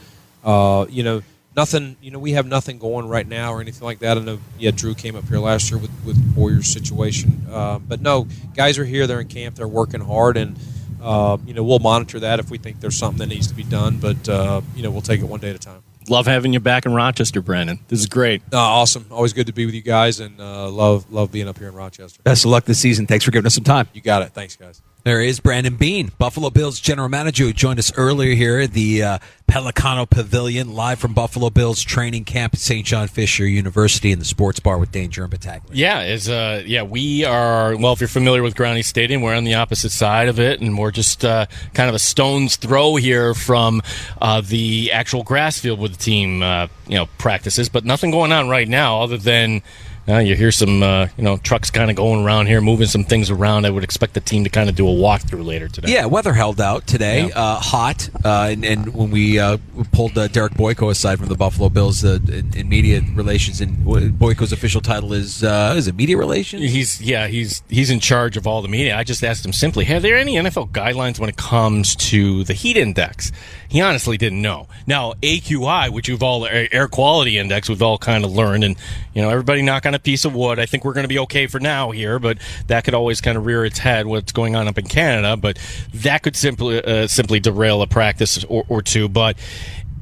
uh, 0.44 0.88
you 0.90 1.04
know, 1.04 1.22
nothing. 1.56 1.98
You 2.02 2.12
know, 2.12 2.20
we 2.20 2.34
have 2.34 2.46
nothing 2.46 2.78
going 2.78 3.08
right 3.08 3.28
now 3.28 3.54
or 3.54 3.62
anything 3.62 3.84
like 3.84 4.00
that. 4.00 4.18
I 4.18 4.22
know. 4.22 4.40
Yeah, 4.58 4.72
Drew 4.72 4.96
came 4.96 5.16
up 5.16 5.28
here 5.28 5.40
last 5.40 5.70
year 5.72 5.80
with 5.80 5.92
with 6.06 6.36
Poyer's 6.36 6.72
situation, 6.72 7.46
uh, 7.50 7.80
but 7.80 8.02
no, 8.02 8.28
guys 8.56 8.78
are 8.78 8.86
here. 8.86 9.08
They're 9.08 9.22
in 9.22 9.28
camp. 9.28 9.56
They're 9.56 9.68
working 9.68 10.02
hard, 10.02 10.38
and 10.38 10.58
uh, 11.02 11.38
you 11.46 11.54
know 11.54 11.64
we'll 11.64 11.80
monitor 11.80 12.20
that 12.20 12.40
if 12.40 12.50
we 12.50 12.58
think 12.58 12.80
there's 12.80 12.98
something 12.98 13.20
that 13.20 13.34
needs 13.34 13.48
to 13.48 13.56
be 13.56 13.64
done. 13.64 13.98
But 13.98 14.28
uh, 14.28 14.62
you 14.76 14.84
know 14.84 14.92
we'll 14.92 15.02
take 15.02 15.22
it 15.22 15.26
one 15.26 15.40
day 15.40 15.50
at 15.50 15.56
a 15.56 15.60
time. 15.60 15.84
Love 16.10 16.26
having 16.28 16.52
you 16.52 16.60
back 16.60 16.86
in 16.86 16.94
Rochester, 16.94 17.42
Brandon. 17.42 17.80
This 17.88 18.00
is 18.00 18.08
great. 18.08 18.42
awesome. 18.52 19.06
Always 19.10 19.32
good 19.32 19.48
to 19.48 19.54
be 19.54 19.66
with 19.66 19.74
you 19.76 19.82
guys, 19.82 20.20
and 20.20 20.40
uh, 20.40 20.70
love 20.70 21.12
love 21.12 21.32
being 21.32 21.48
up 21.48 21.58
here 21.58 21.70
in 21.70 21.76
Rochester. 21.76 22.22
Best 22.24 22.46
of 22.46 22.52
luck 22.52 22.66
this 22.66 22.80
season. 22.80 23.08
Thanks 23.08 23.24
for 23.26 23.32
giving 23.32 23.46
us 23.46 23.56
some 23.56 23.64
time. 23.64 23.88
You 23.94 24.02
got 24.02 24.22
it. 24.22 24.34
Thanks, 24.34 24.56
guys. 24.56 24.82
There 25.04 25.20
is 25.20 25.42
Brandon 25.42 25.76
Beane, 25.76 26.14
Buffalo 26.18 26.50
Bills 26.50 26.80
general 26.80 27.10
manager, 27.10 27.44
who 27.44 27.52
joined 27.52 27.78
us 27.78 27.92
earlier 27.98 28.36
here 28.36 28.60
at 28.60 28.72
the 28.72 29.04
uh, 29.04 29.20
Pelicano 29.50 30.10
Pavilion, 30.10 30.76
live 30.76 30.98
from 30.98 31.14
Buffalo 31.14 31.50
Bills 31.50 31.82
training 31.82 32.24
camp 32.24 32.54
at 32.54 32.62
St. 32.62 32.86
John 32.86 33.10
Fisher 33.10 33.46
University 33.46 34.14
in 34.14 34.20
the 34.20 34.24
sports 34.24 34.62
bar 34.62 34.78
with 34.78 34.94
Danger 34.94 35.24
and 35.24 35.30
Battaglia. 35.30 35.74
Yeah, 35.74 36.04
is 36.04 36.30
uh, 36.30 36.64
yeah, 36.66 36.84
we 36.84 37.26
are. 37.26 37.76
Well, 37.76 37.92
if 37.92 38.00
you're 38.00 38.08
familiar 38.08 38.42
with 38.42 38.56
Growney 38.56 38.86
Stadium, 38.86 39.22
we're 39.22 39.36
on 39.36 39.44
the 39.44 39.56
opposite 39.56 39.92
side 39.92 40.30
of 40.30 40.40
it, 40.40 40.62
and 40.62 40.78
we're 40.78 40.92
just 40.92 41.26
uh, 41.26 41.48
kind 41.74 41.90
of 41.90 41.96
a 41.96 42.00
stone's 42.00 42.56
throw 42.56 42.96
here 42.96 43.34
from 43.34 43.82
uh, 44.22 44.40
the 44.40 44.94
actual 44.94 45.24
grass 45.24 45.60
field 45.60 45.80
where 45.80 45.90
the 45.90 45.98
team, 45.98 46.42
uh, 46.42 46.68
you 46.88 46.96
know, 46.96 47.08
practices. 47.18 47.68
But 47.68 47.84
nothing 47.84 48.12
going 48.12 48.32
on 48.32 48.48
right 48.48 48.70
now, 48.70 49.02
other 49.02 49.18
than 49.18 49.64
Uh, 50.08 50.18
you 50.18 50.36
hear 50.36 50.52
some, 50.52 50.84
uh, 50.84 51.08
you 51.18 51.24
know, 51.24 51.38
trucks 51.38 51.72
kind 51.72 51.90
of 51.90 51.96
going 51.96 52.26
around 52.26 52.48
here, 52.48 52.60
moving 52.60 52.88
some 52.88 53.06
things 53.06 53.30
around. 53.30 53.66
I 53.66 53.70
would 53.70 53.86
expect 53.86 54.14
the 54.14 54.20
team 54.20 54.44
to 54.44 54.50
kind 54.50 54.70
of 54.70 54.76
do 54.76 54.86
a 54.86 54.92
walkthrough 54.92 55.46
later 55.46 55.70
today. 55.70 55.94
Yeah, 55.94 56.08
weather 56.08 56.34
held 56.34 56.60
out 56.60 56.86
today. 56.86 57.28
Yeah. 57.28 57.40
Uh, 57.40 57.56
hot, 57.60 58.10
uh, 58.26 58.50
and, 58.52 58.66
and 58.66 58.94
when 58.94 59.12
we 59.12 59.40
uh, 59.40 59.58
pulled 59.94 60.18
uh, 60.18 60.28
Derek 60.28 60.54
Boyko 60.54 60.92
aside 60.92 61.20
from 61.20 61.30
the 61.30 61.36
Buffalo 61.36 61.70
Bills 61.70 62.04
uh, 62.04 62.20
in, 62.28 62.52
in 62.54 62.68
media 62.68 63.02
relations, 63.14 63.62
and 63.62 63.78
Boyko's 63.78 64.52
official 64.52 64.82
title 64.82 65.14
is 65.14 65.42
uh, 65.42 65.74
is 65.78 65.88
it 65.88 65.96
media 65.96 66.18
relations? 66.18 66.62
He's 66.64 67.02
yeah, 67.02 67.28
he's 67.28 67.64
he's 67.70 67.90
in 67.90 68.02
charge 68.02 68.36
of 68.36 68.46
all 68.46 68.62
the 68.62 68.68
media. 68.68 68.98
I 68.98 69.06
just 69.06 69.24
asked 69.24 69.46
him 69.46 69.54
simply, 69.54 69.90
"Are 69.94 70.02
there 70.02 70.18
any 70.18 70.36
NFL 70.36 70.72
guidelines 70.72 71.18
when 71.18 71.30
it 71.30 71.38
comes 71.38 71.96
to 71.96 72.44
the 72.44 72.54
heat 72.54 72.76
index?" 72.76 73.32
He 73.70 73.82
honestly 73.82 74.18
didn't 74.18 74.42
know. 74.42 74.68
Now 74.86 75.14
AQI, 75.22 75.90
which 75.92 76.08
you've 76.08 76.22
all 76.22 76.46
air 76.46 76.88
quality 76.88 77.38
index, 77.38 77.70
we've 77.70 77.82
all 77.82 77.98
kind 77.98 78.26
of 78.26 78.32
learned, 78.32 78.64
and 78.64 78.76
you 79.14 79.22
know 79.22 79.30
everybody 79.30 79.62
knock 79.62 79.86
on 79.86 79.93
a 79.94 80.00
piece 80.00 80.26
of 80.26 80.36
wood. 80.36 80.60
I 80.60 80.66
think 80.66 80.86
we're 80.86 80.94
going 80.94 81.06
to 81.06 81.10
be 81.10 81.20
okay 81.20 81.48
for 81.48 81.60
now 81.60 81.92
here, 81.92 82.20
but 82.20 82.38
that 82.68 82.84
could 82.84 82.94
always 82.94 83.22
kind 83.22 83.38
of 83.38 83.46
rear 83.46 83.66
its 83.66 83.80
head. 83.80 84.06
What's 84.06 84.32
going 84.32 84.56
on 84.56 84.68
up 84.68 84.78
in 84.78 84.86
Canada, 84.86 85.38
but 85.38 85.58
that 85.94 86.24
could 86.24 86.36
simply 86.36 86.84
uh, 86.84 87.08
simply 87.08 87.40
derail 87.40 87.82
a 87.82 87.88
practice 87.88 88.44
or, 88.46 88.66
or 88.70 88.82
two. 88.82 89.10
But 89.10 89.38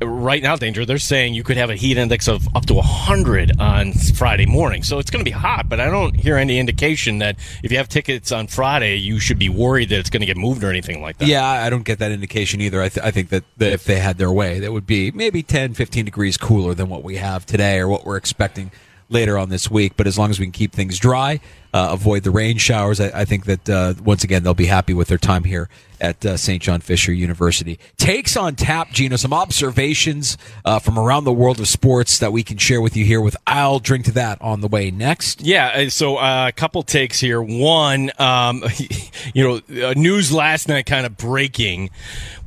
right 0.04 0.42
now, 0.42 0.56
danger. 0.56 0.86
They're 0.86 0.98
saying 0.98 1.34
you 1.34 1.44
could 1.44 1.58
have 1.58 1.70
a 1.70 1.76
heat 1.76 1.98
index 1.98 2.28
of 2.28 2.48
up 2.56 2.66
to 2.68 2.74
100 2.76 3.60
on 3.60 3.94
Friday 3.94 4.46
morning. 4.46 4.84
So 4.84 5.00
it's 5.00 5.10
going 5.10 5.24
to 5.24 5.30
be 5.30 5.36
hot, 5.36 5.70
but 5.70 5.80
I 5.80 5.90
don't 5.90 6.16
hear 6.16 6.38
any 6.38 6.60
indication 6.60 7.20
that 7.20 7.38
if 7.64 7.72
you 7.72 7.78
have 7.78 7.88
tickets 7.88 8.32
on 8.32 8.48
Friday, 8.48 8.96
you 8.96 9.20
should 9.20 9.40
be 9.40 9.50
worried 9.50 9.90
that 9.90 10.00
it's 10.00 10.10
going 10.10 10.22
to 10.22 10.26
get 10.26 10.38
moved 10.38 10.64
or 10.64 10.70
anything 10.70 11.02
like 11.02 11.18
that. 11.20 11.28
Yeah, 11.28 11.46
I 11.46 11.70
don't 11.70 11.86
get 11.86 12.00
that 12.00 12.12
indication 12.12 12.62
either. 12.62 12.82
I, 12.82 12.90
th- 12.90 13.06
I 13.06 13.12
think 13.12 13.30
that, 13.30 13.44
that 13.58 13.74
if 13.74 13.84
they 13.84 14.00
had 14.00 14.18
their 14.18 14.32
way, 14.32 14.60
that 14.60 14.72
would 14.72 14.88
be 14.88 15.12
maybe 15.12 15.44
10, 15.44 15.74
15 15.74 16.06
degrees 16.06 16.38
cooler 16.38 16.74
than 16.74 16.90
what 16.90 17.04
we 17.04 17.18
have 17.18 17.46
today 17.46 17.80
or 17.80 17.88
what 17.88 18.06
we're 18.06 18.18
expecting 18.18 18.72
later 19.12 19.38
on 19.38 19.50
this 19.50 19.70
week. 19.70 19.94
But 19.98 20.08
as 20.08 20.18
long 20.18 20.30
as 20.30 20.40
we 20.40 20.46
can 20.46 20.52
keep 20.52 20.74
things 20.74 20.98
dry, 20.98 21.40
uh, 21.74 21.90
avoid 21.92 22.24
the 22.24 22.32
rain 22.32 22.58
showers, 22.58 23.00
I, 23.00 23.22
I 23.22 23.26
think 23.26 23.46
that 23.46 23.70
uh, 23.70 23.94
once 24.04 24.24
again 24.24 24.44
they'll 24.44 24.54
be 24.54 24.66
happy 24.66 24.94
with 24.94 25.08
their 25.08 25.18
time 25.18 25.44
here 25.44 25.70
at 26.02 26.26
uh, 26.26 26.36
St. 26.36 26.62
John 26.62 26.82
Fisher 26.82 27.14
University. 27.14 27.80
Takes 27.98 28.36
on 28.36 28.56
tap, 28.56 28.92
Gino. 28.92 29.16
Some 29.16 29.34
observations 29.34 30.38
uh, 30.66 30.80
from 30.80 30.98
around 30.98 31.24
the 31.24 31.32
world 31.32 31.60
of 31.60 31.68
sports 31.68 32.18
that 32.20 32.34
we 32.34 32.44
can 32.44 32.58
share 32.58 32.82
with 32.82 32.98
you 32.98 33.06
here. 33.06 33.22
With 33.22 33.38
I'll 33.48 33.80
drink 33.80 34.06
to 34.06 34.12
that 34.14 34.42
on 34.42 34.62
the 34.62 34.68
way 34.68 34.92
next. 34.92 35.42
Yeah, 35.42 35.88
so 35.90 36.18
uh, 36.18 36.48
a 36.50 36.52
couple 36.52 36.84
takes 36.84 37.20
here. 37.20 37.42
One, 37.42 38.12
um, 38.18 38.64
you 39.34 39.44
know, 39.44 39.90
uh, 39.90 39.94
news 39.94 40.32
last 40.32 40.68
night 40.68 40.88
kind 40.88 41.06
of 41.06 41.16
breaking. 41.16 41.92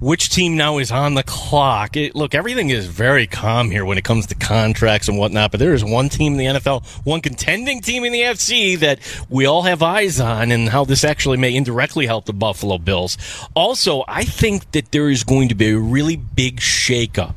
Which 0.00 0.28
team 0.28 0.56
now 0.56 0.78
is 0.78 0.90
on 0.90 1.14
the 1.14 1.22
clock? 1.22 1.96
It, 1.96 2.14
look, 2.14 2.34
everything 2.34 2.70
is 2.70 2.86
very 2.86 3.26
calm 3.26 3.70
here 3.70 3.84
when 3.84 3.96
it 3.96 4.04
comes 4.04 4.26
to 4.26 4.34
contracts 4.34 5.08
and 5.08 5.16
whatnot, 5.16 5.52
but 5.52 5.60
there 5.60 5.72
is 5.72 5.84
one 5.84 6.08
team 6.08 6.32
in 6.32 6.38
the 6.38 6.60
NFL, 6.60 6.84
one 7.06 7.20
contending 7.20 7.80
team 7.80 8.04
in 8.04 8.12
the 8.12 8.20
FC 8.20 8.78
that 8.80 8.98
we 9.30 9.46
all 9.46 9.62
have 9.62 9.82
eyes 9.82 10.20
on 10.20 10.50
and 10.50 10.68
how 10.68 10.84
this 10.84 11.04
actually 11.04 11.38
may 11.38 11.54
indirectly 11.54 12.06
help 12.06 12.26
the 12.26 12.32
Buffalo 12.32 12.76
Bills. 12.78 13.16
Also, 13.54 14.04
I 14.08 14.24
think 14.24 14.70
that 14.72 14.92
there 14.92 15.08
is 15.10 15.24
going 15.24 15.48
to 15.48 15.54
be 15.54 15.70
a 15.70 15.78
really 15.78 16.16
big 16.16 16.60
shakeup 16.60 17.34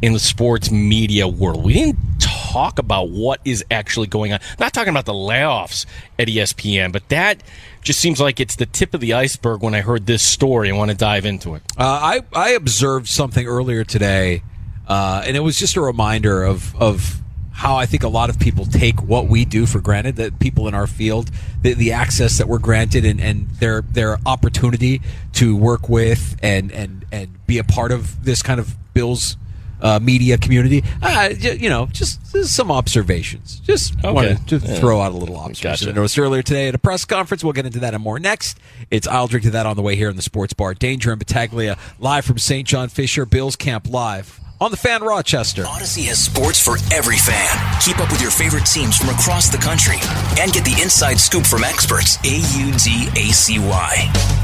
in 0.00 0.12
the 0.12 0.18
sports 0.18 0.70
media 0.70 1.26
world. 1.26 1.64
We 1.64 1.72
didn't 1.72 1.98
talk 2.20 2.78
about 2.78 3.10
what 3.10 3.40
is 3.44 3.64
actually 3.70 4.06
going 4.06 4.32
on. 4.32 4.40
Not 4.58 4.72
talking 4.72 4.90
about 4.90 5.06
the 5.06 5.12
layoffs 5.12 5.86
at 6.18 6.28
ESPN, 6.28 6.92
but 6.92 7.08
that 7.08 7.42
just 7.82 8.00
seems 8.00 8.20
like 8.20 8.40
it's 8.40 8.56
the 8.56 8.66
tip 8.66 8.94
of 8.94 9.00
the 9.00 9.14
iceberg 9.14 9.62
when 9.62 9.74
I 9.74 9.80
heard 9.80 10.06
this 10.06 10.22
story. 10.22 10.70
I 10.70 10.76
want 10.76 10.90
to 10.90 10.96
dive 10.96 11.24
into 11.24 11.54
it. 11.54 11.62
Uh, 11.76 11.84
I 11.84 12.20
I 12.32 12.50
observed 12.50 13.08
something 13.08 13.46
earlier 13.46 13.84
today, 13.84 14.42
uh, 14.86 15.22
and 15.26 15.36
it 15.36 15.40
was 15.40 15.58
just 15.58 15.76
a 15.76 15.80
reminder 15.80 16.42
of 16.42 16.74
of 16.76 17.20
how 17.58 17.74
I 17.76 17.86
think 17.86 18.04
a 18.04 18.08
lot 18.08 18.30
of 18.30 18.38
people 18.38 18.64
take 18.66 19.02
what 19.02 19.26
we 19.26 19.44
do 19.44 19.66
for 19.66 19.80
granted. 19.80 20.14
That 20.16 20.38
people 20.38 20.68
in 20.68 20.74
our 20.74 20.86
field, 20.86 21.30
the, 21.60 21.74
the 21.74 21.90
access 21.92 22.38
that 22.38 22.46
we're 22.46 22.60
granted, 22.60 23.04
and, 23.04 23.20
and 23.20 23.48
their 23.58 23.82
their 23.82 24.18
opportunity 24.24 25.02
to 25.34 25.56
work 25.56 25.88
with 25.88 26.36
and 26.40 26.70
and 26.72 27.04
and 27.10 27.46
be 27.48 27.58
a 27.58 27.64
part 27.64 27.90
of 27.92 28.24
this 28.24 28.42
kind 28.42 28.60
of 28.60 28.74
Bills. 28.94 29.36
Uh, 29.80 30.00
media 30.02 30.36
community, 30.36 30.82
uh, 31.02 31.28
you 31.40 31.68
know, 31.68 31.86
just, 31.92 32.32
just 32.32 32.52
some 32.52 32.68
observations. 32.72 33.60
Just 33.60 33.94
Okay. 33.98 34.10
wanted 34.10 34.48
to 34.48 34.56
Yeah. 34.56 34.74
throw 34.80 35.00
out 35.00 35.12
a 35.12 35.16
little 35.16 35.36
observation. 35.36 35.86
Gotcha. 35.86 35.90
I 35.90 35.92
noticed 35.92 36.18
earlier 36.18 36.42
today 36.42 36.66
at 36.66 36.74
a 36.74 36.78
press 36.78 37.04
conference. 37.04 37.44
We'll 37.44 37.52
get 37.52 37.64
into 37.64 37.78
that 37.78 37.94
and 37.94 38.02
more 38.02 38.18
next. 38.18 38.58
It's 38.90 39.06
I'll 39.06 39.28
drink 39.28 39.44
to 39.44 39.52
that 39.52 39.66
on 39.66 39.76
the 39.76 39.82
way 39.82 39.94
here 39.94 40.10
in 40.10 40.16
the 40.16 40.22
sports 40.22 40.52
bar. 40.52 40.74
Danger 40.74 41.12
and 41.12 41.18
Battaglia 41.20 41.78
live 42.00 42.24
from 42.24 42.38
St. 42.38 42.66
John 42.66 42.88
Fisher 42.88 43.24
Bills 43.24 43.54
Camp 43.54 43.86
live 43.88 44.40
on 44.60 44.70
the 44.70 44.76
Fan 44.76 45.02
Rochester. 45.02 45.64
Audacy 45.64 46.06
has 46.08 46.22
sports 46.22 46.62
for 46.62 46.76
every 46.92 47.16
fan. 47.18 47.50
Keep 47.80 47.98
up 47.98 48.10
with 48.10 48.20
your 48.20 48.30
favorite 48.30 48.64
teams 48.64 48.96
from 48.96 49.10
across 49.10 49.48
the 49.48 49.58
country 49.58 49.96
and 50.40 50.52
get 50.52 50.64
the 50.64 50.78
inside 50.80 51.20
scoop 51.20 51.44
from 51.44 51.64
experts. 51.64 52.16
A 52.24 52.36
U 52.36 52.72
D 52.72 53.08
A 53.16 53.32
C 53.32 53.58
Y. 53.58 53.94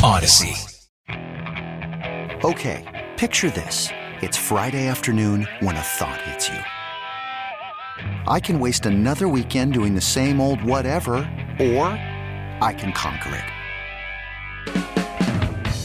Audacy. 0.03 0.55
Okay, 2.45 3.07
picture 3.17 3.51
this. 3.51 3.89
It's 4.21 4.37
Friday 4.37 4.87
afternoon 4.87 5.49
when 5.61 5.77
a 5.77 5.81
thought 5.81 6.21
hits 6.23 6.49
you. 6.49 6.59
I 8.27 8.41
can 8.41 8.61
waste 8.61 8.87
another 8.87 9.29
weekend 9.29 9.73
doing 9.73 9.95
the 9.95 10.01
same 10.01 10.41
old 10.41 10.63
whatever, 10.63 11.15
or 11.59 11.89
I 12.61 12.75
can 12.77 12.93
conquer 12.93 13.35
it. 13.37 13.54